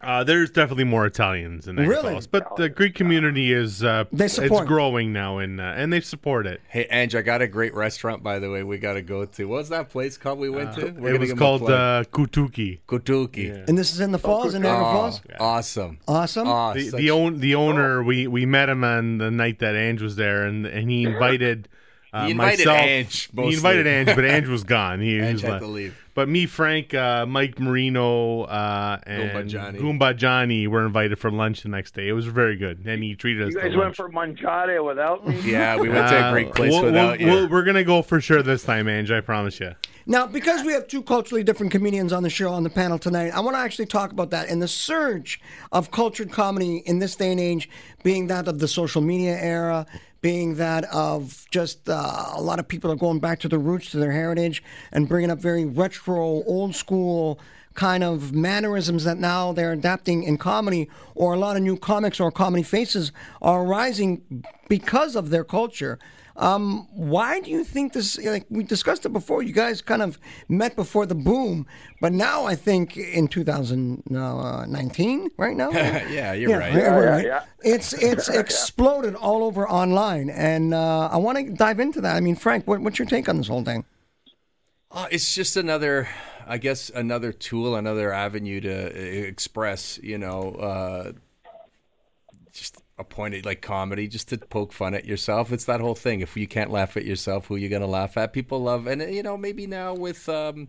[0.00, 2.10] Uh, there's definitely more Italians in Niagara Really?
[2.12, 4.62] Falls, but the Greek community is uh, They support.
[4.62, 6.60] it's growing now, and uh, and they support it.
[6.68, 8.62] Hey, Ange, I got a great restaurant, by the way.
[8.62, 9.44] We got to go to.
[9.46, 10.38] What was that place called?
[10.38, 10.86] We went to.
[10.86, 11.72] it gonna was give 'em called plug.
[11.72, 12.80] uh, Kutuki.
[12.88, 13.68] Kutuki.
[13.68, 15.20] And this is in the falls, in Niagara Oh, Falls?
[15.40, 15.98] awesome.
[16.08, 16.48] Awesome.
[16.48, 20.00] Oh, The, the, own, the owner, we, we met him on the night that Ange
[20.02, 21.68] was there, and, and he invited.
[22.14, 25.00] Uh, He invited myself, Ange, He invited Ange, but Ange was gone.
[25.00, 26.00] He, he Ange was had like- to leave.
[26.14, 29.78] But me, Frank, uh, Mike Marino, uh, and Goomba Johnny.
[29.80, 32.06] Goomba Johnny were invited for lunch the next day.
[32.06, 33.52] It was very good, and he treated us.
[33.52, 33.96] You to guys went lunch.
[33.96, 35.40] for mangiare without me.
[35.44, 37.34] Yeah, we went to a Uh, great place we'll- without we'll- you.
[37.34, 39.10] we'll- we're gonna go for sure this time, Ange.
[39.10, 39.72] I promise you.
[40.06, 43.30] Now, because we have two culturally different comedians on the show on the panel tonight,
[43.34, 45.40] I want to actually talk about that and the surge
[45.72, 47.68] of cultured comedy in this day and age,
[48.04, 49.84] being that of the social media era,
[50.24, 53.90] being that of just uh, a lot of people are going back to their roots,
[53.90, 57.38] to their heritage, and bringing up very retro, old school
[57.74, 62.20] kind of mannerisms that now they're adapting in comedy, or a lot of new comics
[62.20, 65.98] or comedy faces are rising because of their culture.
[66.36, 68.18] Um, why do you think this?
[68.18, 70.18] Like we discussed it before, you guys kind of
[70.48, 71.66] met before the boom,
[72.00, 76.74] but now I think in 2019, right now, yeah, you're right.
[76.74, 77.24] we're yeah, right.
[77.24, 77.44] yeah.
[77.62, 82.16] It's it's exploded all over online, and uh, I want to dive into that.
[82.16, 83.84] I mean, Frank, what, what's your take on this whole thing?
[84.90, 86.08] Uh, it's just another,
[86.46, 91.12] I guess, another tool, another avenue to uh, express, you know, uh,
[92.96, 95.52] just a point at like comedy, just to poke fun at yourself.
[95.52, 96.20] It's that whole thing.
[96.20, 98.32] If you can't laugh at yourself, who are you going to laugh at?
[98.32, 100.68] People love, and you know, maybe now with um,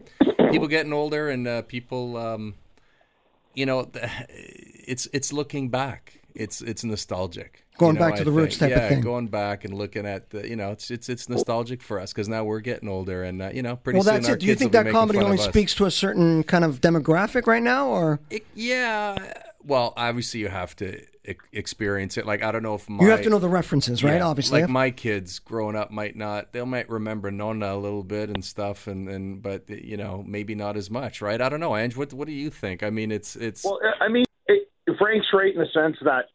[0.51, 2.55] people getting older and uh, people, um,
[3.53, 3.89] you know,
[4.87, 6.19] it's it's looking back.
[6.33, 7.61] it's it's nostalgic.
[7.77, 8.71] Going You know, back to I the roots think.
[8.71, 9.01] type of yeah, thing.
[9.01, 12.29] going back and looking at the, you know, it's it's it's nostalgic for us because
[12.29, 14.39] now we're getting older and uh, you know, pretty Well, that's it.
[14.39, 17.87] Do you think that comedy only speaks to a certain kind of demographic right now,
[17.87, 19.43] or It- yeah.
[19.65, 22.25] Well, obviously you have to e- experience it.
[22.25, 24.15] Like I don't know if my you have to know the references, right?
[24.15, 26.53] Yeah, Obviously, like my kids growing up might not.
[26.53, 30.55] They might remember Nona a little bit and stuff, and and but you know maybe
[30.55, 31.41] not as much, right?
[31.41, 31.95] I don't know, Ange.
[31.95, 32.83] What what do you think?
[32.83, 36.25] I mean, it's it's Well, uh, I mean, it, Frank's right in the sense that,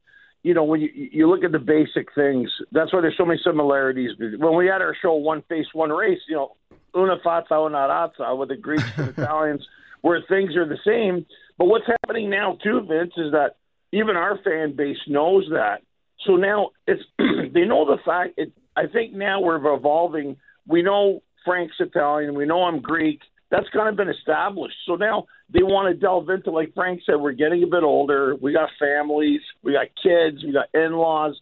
[0.42, 3.40] you know, when you, you look at the basic things, that's why there's so many
[3.44, 4.10] similarities.
[4.18, 6.56] When we had our show One Face, One Race, you know,
[6.96, 9.66] una faccia, una razza with the Greeks and Italians,
[10.00, 11.26] where things are the same.
[11.60, 13.56] But what's happening now, too, Vince, is that
[13.92, 15.82] even our fan base knows that.
[16.24, 18.38] So now it's they know the fact.
[18.38, 20.38] It, I think now we're evolving.
[20.66, 22.34] We know Frank's Italian.
[22.34, 23.20] We know I'm Greek.
[23.50, 24.76] That's kind of been established.
[24.86, 28.34] So now they want to delve into, like Frank said, we're getting a bit older.
[28.40, 29.42] We got families.
[29.62, 30.42] We got kids.
[30.42, 31.38] We got in-laws.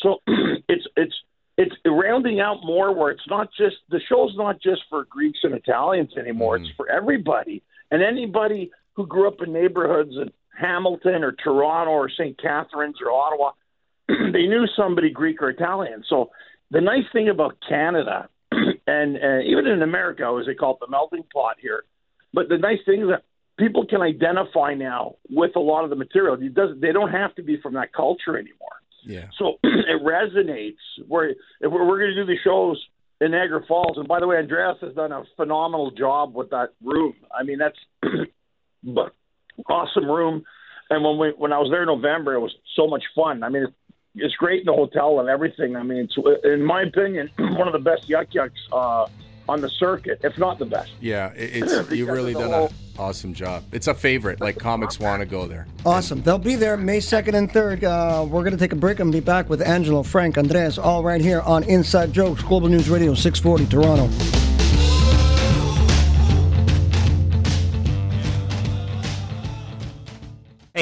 [0.00, 0.18] So
[0.68, 1.14] it's it's
[1.56, 5.54] it's rounding out more where it's not just the show's not just for Greeks and
[5.54, 6.56] Italians anymore.
[6.56, 6.76] It's mm-hmm.
[6.76, 12.40] for everybody and anybody who grew up in neighborhoods in Hamilton or Toronto or St.
[12.40, 13.52] Catharines or Ottawa.
[14.08, 16.04] they knew somebody Greek or Italian.
[16.08, 16.30] So
[16.70, 18.28] the nice thing about Canada
[18.86, 21.84] and uh, even in America, as they call it, the melting pot here.
[22.34, 23.24] But the nice thing is that
[23.58, 26.36] people can identify now with a lot of the material.
[26.40, 28.80] It does, they don't have to be from that culture anymore.
[29.04, 29.26] yeah.
[29.38, 31.06] So it resonates.
[31.06, 32.82] Where if we're, we're going to do the shows
[33.20, 36.70] in Niagara Falls, and by the way, Andreas has done a phenomenal job with that
[36.82, 37.14] room.
[37.38, 37.78] I mean, that's
[38.82, 39.14] but
[39.68, 40.44] awesome room.
[40.90, 43.42] And when we when I was there in November, it was so much fun.
[43.42, 43.72] I mean, it's,
[44.14, 45.74] it's great in the hotel and everything.
[45.76, 49.06] I mean, it's in my opinion one of the best Yuk Yuks uh,
[49.48, 50.90] on the circuit, if not the best.
[51.00, 53.64] Yeah, it's you've really of done whole- an awesome job.
[53.72, 54.40] It's a favorite.
[54.42, 55.66] Like comics want to go there.
[55.86, 56.20] awesome.
[56.22, 57.84] They'll be there May second and third.
[57.84, 61.20] Uh, we're gonna take a break and be back with Angelo, Frank, Andreas, all right
[61.22, 64.08] here on Inside Jokes, Global News Radio, six forty Toronto.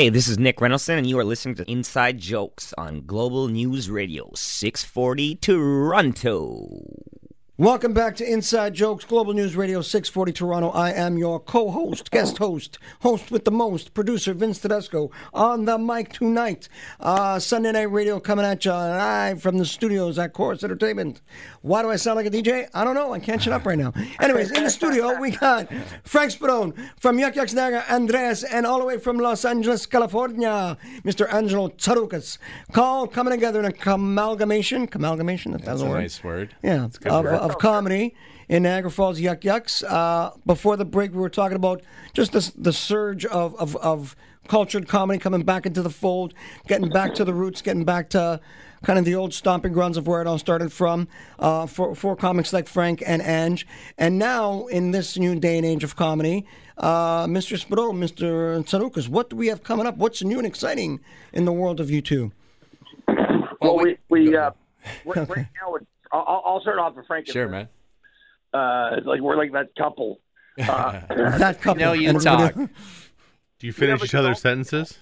[0.01, 3.91] Hey, this is Nick Reynoldson, and you are listening to Inside Jokes on Global News
[3.91, 7.20] Radio 640 Toronto.
[7.61, 10.71] Welcome back to Inside Jokes, Global News Radio 640 Toronto.
[10.71, 15.67] I am your co host, guest host, host with the most, producer Vince Tedesco on
[15.67, 16.71] the mic tonight.
[16.99, 21.21] Uh, Sunday Night Radio coming at you live from the studios at Corus Entertainment.
[21.61, 22.67] Why do I sound like a DJ?
[22.73, 23.13] I don't know.
[23.13, 23.93] I can't shut up right now.
[24.23, 25.69] Anyways, in the studio, we got
[26.03, 30.79] Frank Spadone from Yuk Yuks Niagara, Andres, and all the way from Los Angeles, California,
[31.05, 31.31] Mr.
[31.31, 32.39] Angelo Tsarouchas.
[32.73, 34.89] Call coming together in a amalgamation.
[34.95, 36.01] Amalgamation, that's That's a word.
[36.01, 36.55] nice word.
[36.63, 38.15] Yeah, of, of comedy
[38.49, 39.83] in Niagara Falls Yuk Yuks.
[39.89, 41.83] Uh, before the break, we were talking about
[42.13, 44.17] just the, the surge of, of, of
[44.49, 46.35] cultured comedy coming back into the fold,
[46.67, 48.41] getting back to the roots, getting back to
[48.83, 51.07] kind of the old stomping grounds of where it all started from
[51.39, 53.67] uh, for, for comics like Frank and Ange.
[53.99, 56.47] And now, in this new day and age of comedy,
[56.79, 57.63] uh, Mr.
[57.63, 58.65] Spadone, Mr.
[58.65, 59.97] Tsarouchas, what do we have coming up?
[59.97, 61.01] What's new and exciting
[61.33, 62.33] in the world of you two?
[63.61, 64.51] Well, we we uh,
[65.05, 65.75] we're, right now.
[65.75, 67.27] It's, I'll, I'll start off with Frank.
[67.29, 67.69] Sure, man.
[68.53, 70.21] Uh, like we're like that couple.
[70.61, 71.01] Uh,
[71.39, 71.81] That couple.
[71.81, 72.71] No, you and everybody- talk.
[73.61, 74.99] Do you finish each other's sentences?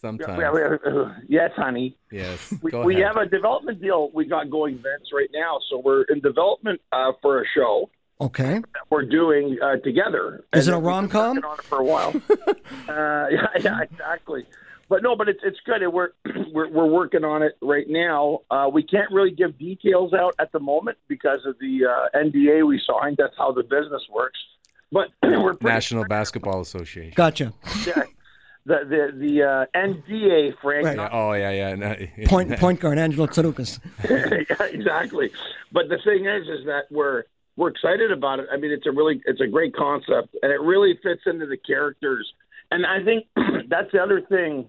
[0.00, 0.38] Sometimes.
[0.38, 1.96] yeah, we- uh, yes, honey.
[2.12, 2.52] Yes.
[2.62, 5.58] We, Go we have a development deal we got going, Vince, right now.
[5.68, 8.60] So we're in development uh, for a show Okay.
[8.60, 10.44] that we're doing uh, together.
[10.54, 11.36] Is it a rom-com?
[11.36, 12.14] working On it for a while.
[12.88, 14.46] uh, yeah, yeah, exactly.
[14.88, 15.82] But no, but it's it's good.
[15.82, 16.10] And We're
[16.52, 18.40] we're we're working on it right now.
[18.50, 22.66] Uh, we can't really give details out at the moment because of the uh, NDA
[22.66, 23.16] we signed.
[23.18, 24.38] That's how the business works.
[24.92, 27.12] But we're pretty National Basketball Association.
[27.16, 27.52] Gotcha.
[27.86, 28.04] yeah,
[28.64, 30.86] the the the uh, NDA, Frank.
[30.86, 30.96] Right.
[30.96, 31.74] not- Oh yeah, yeah.
[31.74, 31.96] No,
[32.26, 33.80] Point point guard Angelo Tsarouchas.
[34.48, 35.30] yeah, exactly.
[35.72, 37.24] But the thing is, is that we're
[37.56, 38.46] we're excited about it.
[38.52, 41.56] I mean, it's a really it's a great concept, and it really fits into the
[41.56, 42.32] characters.
[42.70, 43.26] And I think
[43.68, 44.66] that's the other thing.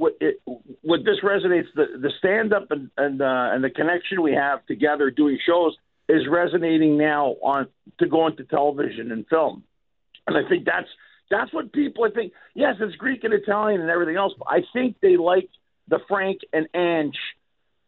[0.00, 0.40] What it
[0.80, 4.64] what this resonates the the stand up and and uh, and the connection we have
[4.64, 5.76] together doing shows
[6.08, 9.62] is resonating now on to go into television and film.
[10.26, 10.88] And I think that's
[11.30, 12.32] that's what people I think.
[12.54, 15.50] Yes, it's Greek and Italian and everything else, but I think they like
[15.88, 17.18] the Frank and Ange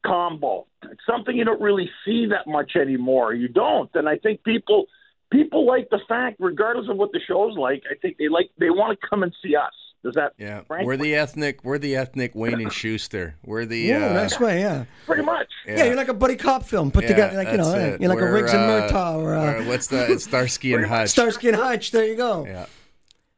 [0.04, 0.66] combo.
[0.82, 3.32] It's something you don't really see that much anymore.
[3.32, 4.86] You don't, and I think people
[5.30, 7.84] people like the fact, regardless of what the show's like.
[7.90, 9.72] I think they like they want to come and see us.
[10.02, 10.32] Does that?
[10.36, 10.84] Yeah, Frank?
[10.84, 11.62] we're the ethnic.
[11.62, 13.36] We're the ethnic Wayne and Shuster.
[13.44, 13.78] We're the.
[13.78, 14.84] Yeah, uh, nice way, yeah.
[15.06, 15.48] Pretty much.
[15.64, 15.84] yeah.
[15.84, 18.00] you're like a buddy cop film put yeah, together, like you know, it.
[18.00, 20.74] you're like a We're, Riggs and uh, Murtaugh or uh, or what's the it's Starsky
[20.74, 21.10] and Hutch?
[21.10, 21.92] Starsky and Hutch.
[21.92, 22.44] There you go.
[22.46, 22.66] Yeah.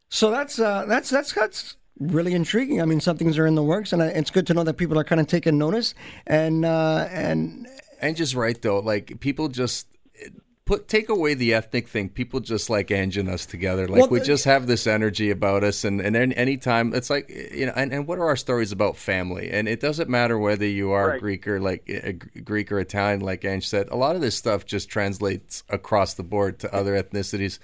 [0.08, 2.80] So that's uh, that's that's that's really intriguing.
[2.80, 4.98] I mean, some things are in the works, and it's good to know that people
[4.98, 5.94] are kind of taking notice.
[6.26, 7.68] And uh, and
[8.00, 9.86] And just right though, like people just
[10.64, 12.08] put take away the ethnic thing.
[12.08, 13.86] People just like Ange and us together.
[13.86, 17.28] Like Well, we just have this energy about us, and and any anytime it's like
[17.28, 17.72] you know.
[17.76, 19.50] And, and what are our stories about family?
[19.50, 21.20] And it doesn't matter whether you are Right.
[21.20, 23.20] Greek or like uh, Greek or Italian.
[23.20, 27.00] Like Ange said, a lot of this stuff just translates across the board to other
[27.00, 27.58] ethnicities.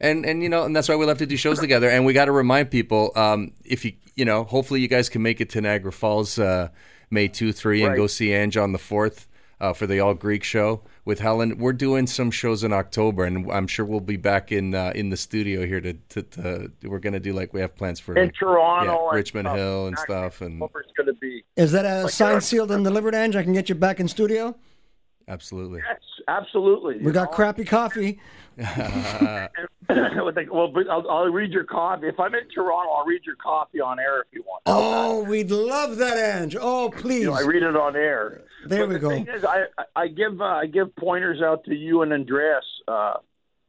[0.00, 1.90] And and you know, and that's why we love to do shows together.
[1.90, 5.22] And we got to remind people, um, if you you know, hopefully you guys can
[5.22, 6.68] make it to Niagara Falls uh,
[7.10, 7.96] May two, three, and Right.
[7.96, 9.28] go see Ange on the fourth
[9.60, 11.58] uh, for the All Greek show with Helen.
[11.58, 15.10] We're doing some shows in October, and I'm sure we'll be back in uh, in
[15.10, 18.26] the studio here to, to, to we're gonna do like we have plans for In
[18.26, 19.56] like, Toronto, yeah, and Richmond stuff.
[19.56, 22.84] Hill, and Actually, stuff, and going to be is that a Like, signed, sealed, and
[22.84, 23.36] delivered, Ange?
[23.36, 24.56] I can get you back in studio.
[25.28, 25.80] Absolutely.
[25.86, 26.98] yes, absolutely.
[26.98, 28.20] We got crappy coffee.
[28.56, 29.48] Well,
[29.88, 32.08] I'll, I'll read your copy.
[32.08, 34.62] If I'm in Toronto, I'll read your coffee on air if you want.
[34.66, 36.56] Oh, we'd love that, Ange.
[36.60, 37.22] Oh, please.
[37.22, 38.42] You know, I read it on air.
[38.66, 39.08] There But we the go.
[39.10, 39.64] Thing is, I
[39.96, 43.14] I give uh, I give pointers out to you and Andreas, uh,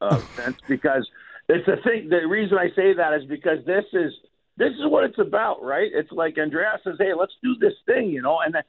[0.01, 1.07] uh, Vince, because
[1.47, 2.09] it's a thing.
[2.09, 4.11] The reason I say that is because this is
[4.57, 5.89] this is what it's about, right?
[5.93, 8.63] It's like Andreas says, "Hey, let's do this thing," you know, and then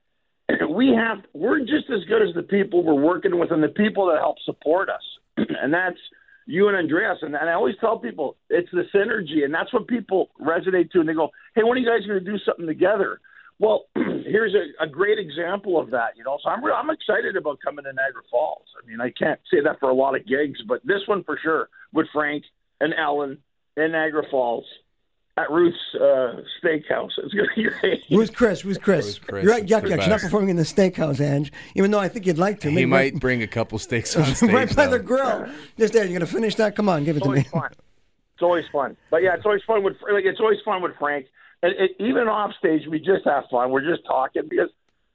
[0.70, 4.06] we have we're just as good as the people we're working with and the people
[4.06, 5.02] that help support us,
[5.36, 5.98] and that's
[6.46, 7.18] you and Andreas.
[7.22, 11.00] And, and I always tell people it's the synergy, and that's what people resonate to,
[11.00, 13.20] and they go, "Hey, when are you guys going to do something together?"
[13.58, 16.38] Well, here's a, a great example of that, you know.
[16.42, 18.66] So I'm I'm excited about coming to Niagara Falls.
[18.82, 21.38] I mean, I can't say that for a lot of gigs, but this one for
[21.42, 22.44] sure with Frank
[22.80, 23.38] and Ellen
[23.76, 24.64] in Niagara Falls
[25.38, 27.10] at Ruth's uh, Steakhouse.
[27.18, 28.04] It's gonna be great.
[28.08, 28.60] Who's Chris?
[28.60, 29.06] Who's Chris?
[29.06, 29.44] Who's Chris?
[29.44, 29.88] You're right, yuck, yuck.
[30.00, 31.52] You're not performing in the steakhouse, Ange.
[31.74, 32.68] Even though I think you'd like to.
[32.68, 34.50] He Maybe might bring a couple steaks on stage.
[34.52, 34.92] right by though.
[34.92, 35.46] the grill.
[35.78, 36.04] Just there.
[36.04, 36.76] You're gonna finish that.
[36.76, 37.38] Come on, give it It's to me.
[37.38, 37.70] always fun.
[38.34, 38.96] It's always fun.
[39.10, 41.26] But yeah, it's always fun with like it's always fun with Frank.
[41.62, 43.70] And it, even off stage, we just have fun.
[43.70, 44.68] We're just talking because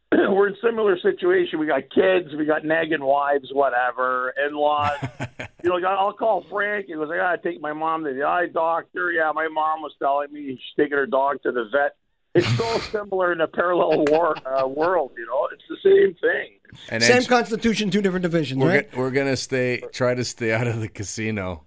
[0.11, 1.59] we're in similar situation.
[1.59, 4.97] We got kids, we got nagging wives, whatever, in-laws.
[5.63, 6.85] you know, I'll call Frank.
[6.87, 9.11] He goes, I gotta take my mom to the eye doctor.
[9.11, 11.95] Yeah, my mom was telling me she's taking her dog to the vet.
[12.35, 15.11] It's so similar in a parallel war uh, world.
[15.17, 16.53] You know, it's the same thing.
[16.89, 18.91] And Same Ange, constitution, two different divisions, we're, right?
[18.91, 21.63] go- we're gonna stay, try to stay out of the casino.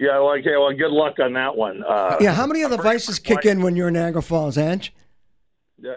[0.00, 1.82] Yeah, well, okay, well, good luck on that one.
[1.84, 2.34] Uh, yeah.
[2.34, 4.92] How many of the vices kick in when you're in Niagara Falls, Ange?
[5.80, 5.94] yeah.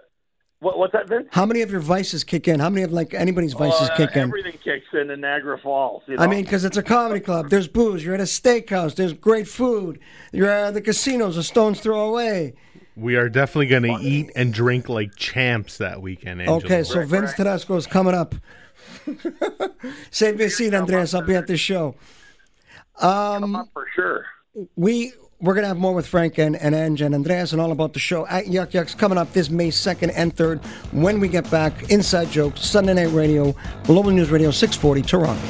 [0.61, 1.27] What, what's that, Vince?
[1.31, 2.59] How many of your vices kick in?
[2.59, 4.23] How many of like anybody's vices Uh, kick in?
[4.23, 6.03] Everything kicks in in Niagara Falls.
[6.05, 6.23] You know?
[6.23, 7.49] I mean, because it's a comedy club.
[7.49, 8.03] There's booze.
[8.03, 8.95] You're at a steakhouse.
[8.95, 9.99] There's great food.
[10.33, 11.37] You're at the casinos.
[11.37, 12.55] A stone's throw away.
[12.97, 16.41] We are definitely going to eat and drink like champs that weekend.
[16.41, 16.57] Angelo.
[16.57, 18.35] Okay, so Vince Tedesco is coming up.
[20.11, 21.13] Save your seat, Andreas.
[21.13, 21.95] I'll be at this show.
[22.99, 24.25] Um, for sure.
[24.75, 27.93] we we're gonna have more with Frank and, and Ange and Andreas and all about
[27.93, 31.49] the show at Yuk Yuks coming up this May second and third when we get
[31.49, 31.89] back.
[31.89, 35.41] Inside Jokes, Sunday Night Radio, Global News Radio, six forty, Toronto.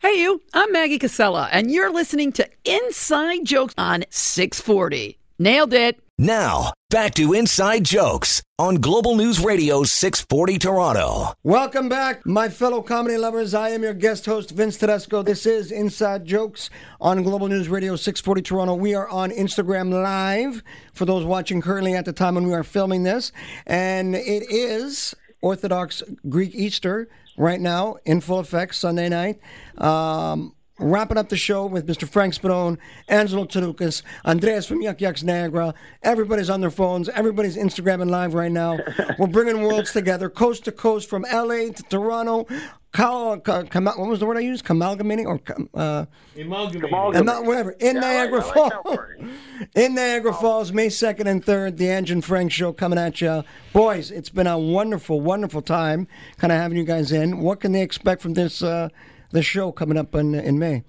[0.00, 5.18] Hey, you, I'm Maggie Cassella, and you're listening to Inside Jokes on 640.
[5.38, 6.00] Nailed it.
[6.18, 11.34] Now, back to Inside Jokes on Global News Radio 640 Toronto.
[11.44, 13.52] Welcome back, my fellow comedy lovers.
[13.52, 15.22] I am your guest host, Vince Tedesco.
[15.22, 16.70] This is Inside Jokes
[17.02, 18.74] on Global News Radio 640 Toronto.
[18.74, 20.62] We are on Instagram Live
[20.94, 23.30] for those watching currently at the time when we are filming this.
[23.66, 29.38] And it is Orthodox Greek Easter right now in full effect, Sunday night.
[29.76, 32.06] Um, Wrapping up the show with Mr.
[32.06, 32.76] Frank Spadone,
[33.08, 35.72] Angelo Tsarouchas, Andreas from Yuk Yuks Niagara.
[36.02, 37.08] Everybody's on their phones.
[37.08, 38.78] Everybody's Instagramming live right now.
[39.18, 42.46] We're bringing worlds together, coast to coast, from LA to Toronto.
[42.92, 44.68] Cal, ca- cam- what was the word I used?
[44.70, 46.04] Amalgamating or com- uh,
[46.38, 47.14] Amalgamating.
[47.16, 48.72] and not whatever in Yeah, Niagara like Falls.
[48.98, 49.30] word.
[49.74, 53.44] in Niagara Falls, May second and third, the Ange and Frank show coming at you,
[53.72, 54.10] boys.
[54.10, 56.06] It's been a wonderful, wonderful time,
[56.38, 57.40] kind of having you guys in.
[57.40, 58.88] What can they expect from this uh,
[59.30, 60.84] the show coming up in in May?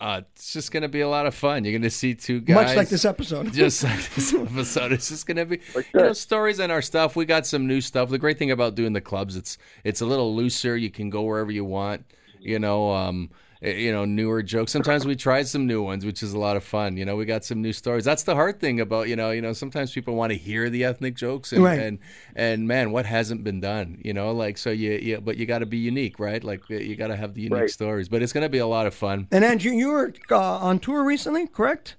[0.00, 1.62] Uh, it's just gonna be a lot of fun.
[1.62, 3.52] You're gonna see two guys, Much like this episode.
[3.52, 4.92] just like this episode.
[4.92, 7.16] It's just gonna be you know stories and our stuff.
[7.16, 8.08] We got some new stuff.
[8.08, 10.74] The great thing about doing the clubs, it's it's a little looser.
[10.74, 12.06] You can go wherever you want.
[12.40, 13.28] You know, um,
[13.60, 14.72] you know, newer jokes.
[14.72, 16.96] Sometimes we tried some new ones, which is a lot of fun.
[16.96, 18.04] You know, we got some new stories.
[18.04, 20.84] That's the hard thing about you know, you know, sometimes people want to hear the
[20.84, 21.78] ethnic jokes and Right.
[21.78, 21.98] and
[22.34, 24.00] and man, what hasn't been done?
[24.04, 26.42] You know, like so you, you but you got to be unique, right?
[26.42, 27.70] Like you got to have the unique Right.
[27.70, 28.08] stories.
[28.08, 29.28] But it's gonna be a lot of fun.
[29.30, 31.96] And Ange, you, you were uh, on tour recently, correct?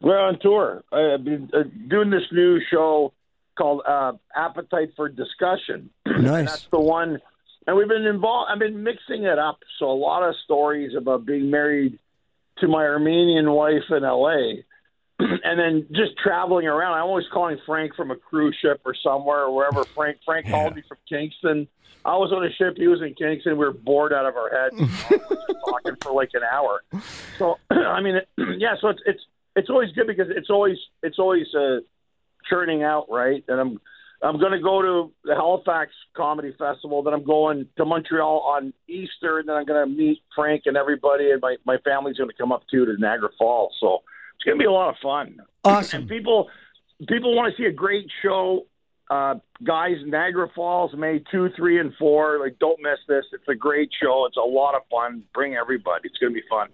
[0.00, 0.84] We're on tour.
[0.92, 3.12] I've been uh, doing this new show
[3.56, 5.90] called uh, Appetite for Discussion.
[6.06, 6.46] And Nice.
[6.48, 7.20] that's the one
[7.68, 8.50] and we've been involved.
[8.50, 9.58] I've been mixing it up.
[9.78, 11.98] So a lot of stories about being married
[12.60, 14.64] to my Armenian wife in L.A.
[15.18, 16.94] and then just traveling around.
[16.94, 19.84] I'm always calling Frank from a cruise ship or somewhere or wherever.
[19.84, 20.52] Frank Frank yeah.
[20.52, 21.68] called me from Kingston.
[22.06, 22.78] I was on a ship.
[22.78, 23.58] He was in Kingston.
[23.58, 24.76] We were bored out of our heads,
[25.68, 26.82] talking for like an hour.
[27.38, 28.76] So I mean, it, yeah.
[28.80, 29.20] So it's it's
[29.56, 31.80] it's always good because it's always it's always uh,
[32.48, 33.44] churning out, right?
[33.46, 33.80] And I'm
[34.20, 37.02] I'm going to go to the Halifax Comedy Festival.
[37.02, 39.38] Then I'm going to Montreal on Easter.
[39.38, 42.36] And then I'm going to meet Frank and everybody, and my my family's going to
[42.36, 43.74] come up too to Niagara Falls.
[43.80, 44.02] So
[44.34, 45.38] it's going to be a lot of fun.
[45.64, 46.00] Awesome.
[46.00, 46.48] And people
[47.08, 48.66] people want to see a great show.
[49.10, 52.38] Uh, guys, Niagara Falls, May two, three, and four.
[52.40, 53.24] Like, don't miss this.
[53.32, 54.26] It's a great show.
[54.26, 55.22] It's a lot of fun.
[55.32, 56.02] Bring everybody.
[56.04, 56.68] It's going to be fun.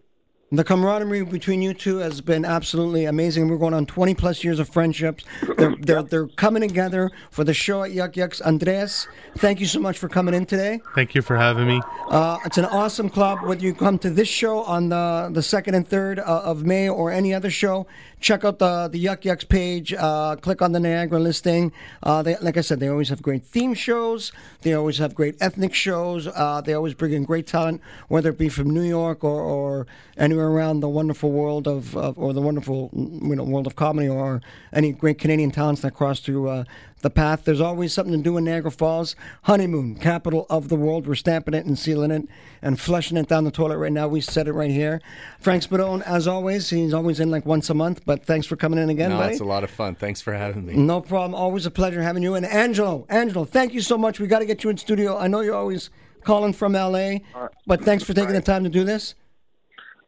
[0.55, 3.49] The camaraderie between you two has been absolutely amazing.
[3.49, 5.25] We're going on 20 plus years of friendships.
[5.57, 8.41] They're, they're, they're coming together for the show at Yuk Yuk's.
[8.41, 10.81] Andreas, thank you so much for coming in today.
[10.95, 11.81] Thank you for having me.
[12.09, 13.41] Uh, it's an awesome club.
[13.43, 16.89] Whether you come to this show on the, the 2nd and 3rd uh, of May
[16.89, 17.87] or any other show,
[18.25, 19.93] check out the, the Yuk Yuk's page.
[19.93, 21.73] Uh, click on the Niagara listing.
[22.03, 24.33] Uh, they, like I said, they always have great theme shows.
[24.63, 26.27] They always have great ethnic shows.
[26.27, 29.87] Uh, they always bring in great talent, whether it be from New York or, or
[30.17, 34.09] anywhere around the wonderful world of, of, or the wonderful you know world of comedy
[34.09, 34.41] or
[34.73, 36.65] any great Canadian talents that cross through uh,
[37.05, 37.45] the path.
[37.45, 39.15] There's always something to do in Niagara Falls.
[39.43, 41.07] Honeymoon, capital of the world.
[41.07, 42.27] We're stamping it and sealing it
[42.61, 44.09] and flushing it down the toilet right now.
[44.09, 45.01] We said it right here.
[45.39, 48.81] Frank Spadone, as always, he's always in like once a month, but thanks for coming
[48.81, 49.33] in again, no, buddy.
[49.33, 49.95] it's a lot of fun.
[49.95, 50.75] Thanks for having me.
[50.75, 51.35] No problem.
[51.35, 52.35] Always a pleasure having you.
[52.35, 54.19] And Angelo, Angelo, thank you so much.
[54.19, 55.17] We got to get you in studio.
[55.17, 55.91] I know you're always
[56.25, 57.19] calling from LA,
[57.67, 59.15] but thanks for taking the time to do this.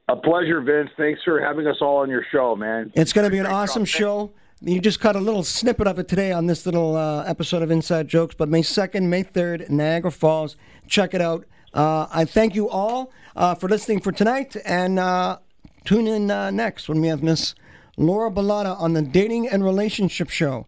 [0.09, 0.89] A pleasure, Vince.
[0.97, 2.93] Thanks for having us all on your show, man.
[2.95, 4.33] It's going to be an awesome show.
[4.69, 7.71] You just caught a little snippet of it today on this little uh, episode of
[7.71, 10.57] Inside Jokes, but May 2nd, May 3rd, Niagara Falls.
[10.89, 11.45] Check it out.
[11.73, 15.39] Uh, I thank you all uh, for listening for tonight, and uh,
[15.85, 17.55] tune in uh, next when we have Miss
[17.97, 20.67] Laura Bilotta on the Dating and Relationship Show,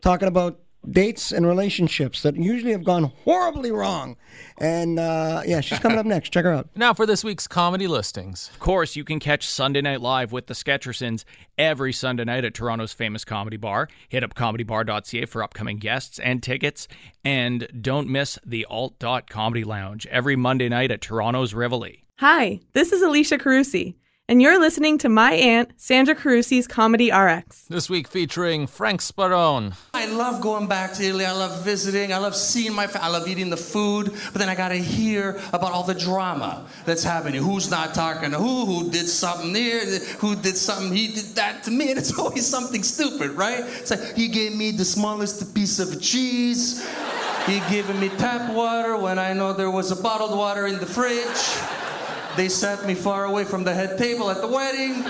[0.00, 0.58] talking about
[0.90, 4.16] dates and relationships that usually have gone horribly wrong.
[4.58, 6.30] And uh, yeah, she's coming up next.
[6.30, 6.68] Check her out.
[6.74, 8.50] Now for this week's comedy listings.
[8.52, 11.24] Of course, you can catch Sunday Night Live with the Sketchersons
[11.56, 13.88] every Sunday night at Toronto's famous comedy bar.
[14.08, 16.88] Hit up comedybar.ca for upcoming guests and tickets.
[17.24, 22.04] And don't miss the Alt Dot Comedy Lounge every Monday night at Toronto's Rivoli.
[22.18, 23.94] Hi, this is Alicia Carusi
[24.28, 27.64] and you're listening to my aunt, Sandra Carusi's Comedy RX.
[27.68, 29.74] This week featuring Frank Spadone.
[29.94, 31.24] I love going back to Italy.
[31.24, 32.12] I love visiting.
[32.12, 33.08] I love seeing my family.
[33.08, 34.12] I love eating the food.
[34.32, 37.42] But then I got to hear about all the drama that's happening.
[37.42, 38.66] Who's not talking to who?
[38.66, 39.98] Who did something there?
[40.18, 40.94] Who did something?
[40.94, 41.90] He did that to me.
[41.90, 43.60] And it's always something stupid, right?
[43.60, 46.86] It's like, he gave me the smallest piece of cheese.
[47.46, 50.86] He gave me tap water when I know there was a bottled water in the
[50.86, 51.56] fridge.
[52.38, 55.02] They sat me far away from the head table at the wedding.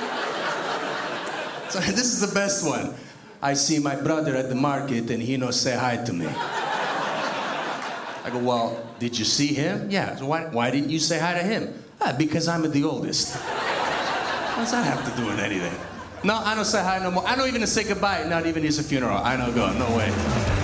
[1.69, 2.95] So this is the best one.
[3.43, 6.27] I see my brother at the market and he no say hi to me.
[6.27, 9.91] I go, well, did you see him?
[9.91, 10.17] Yeah.
[10.17, 11.75] So why, why didn't you say hi to him?
[12.01, 13.37] Ah, because I'm the oldest.
[13.37, 15.79] What does that have to do with anything?
[16.25, 17.29] No, I don't say hi no more.
[17.29, 18.25] I don't even say goodbye.
[18.25, 19.19] Not even his funeral.
[19.19, 19.71] I don't go.
[19.75, 20.58] No way.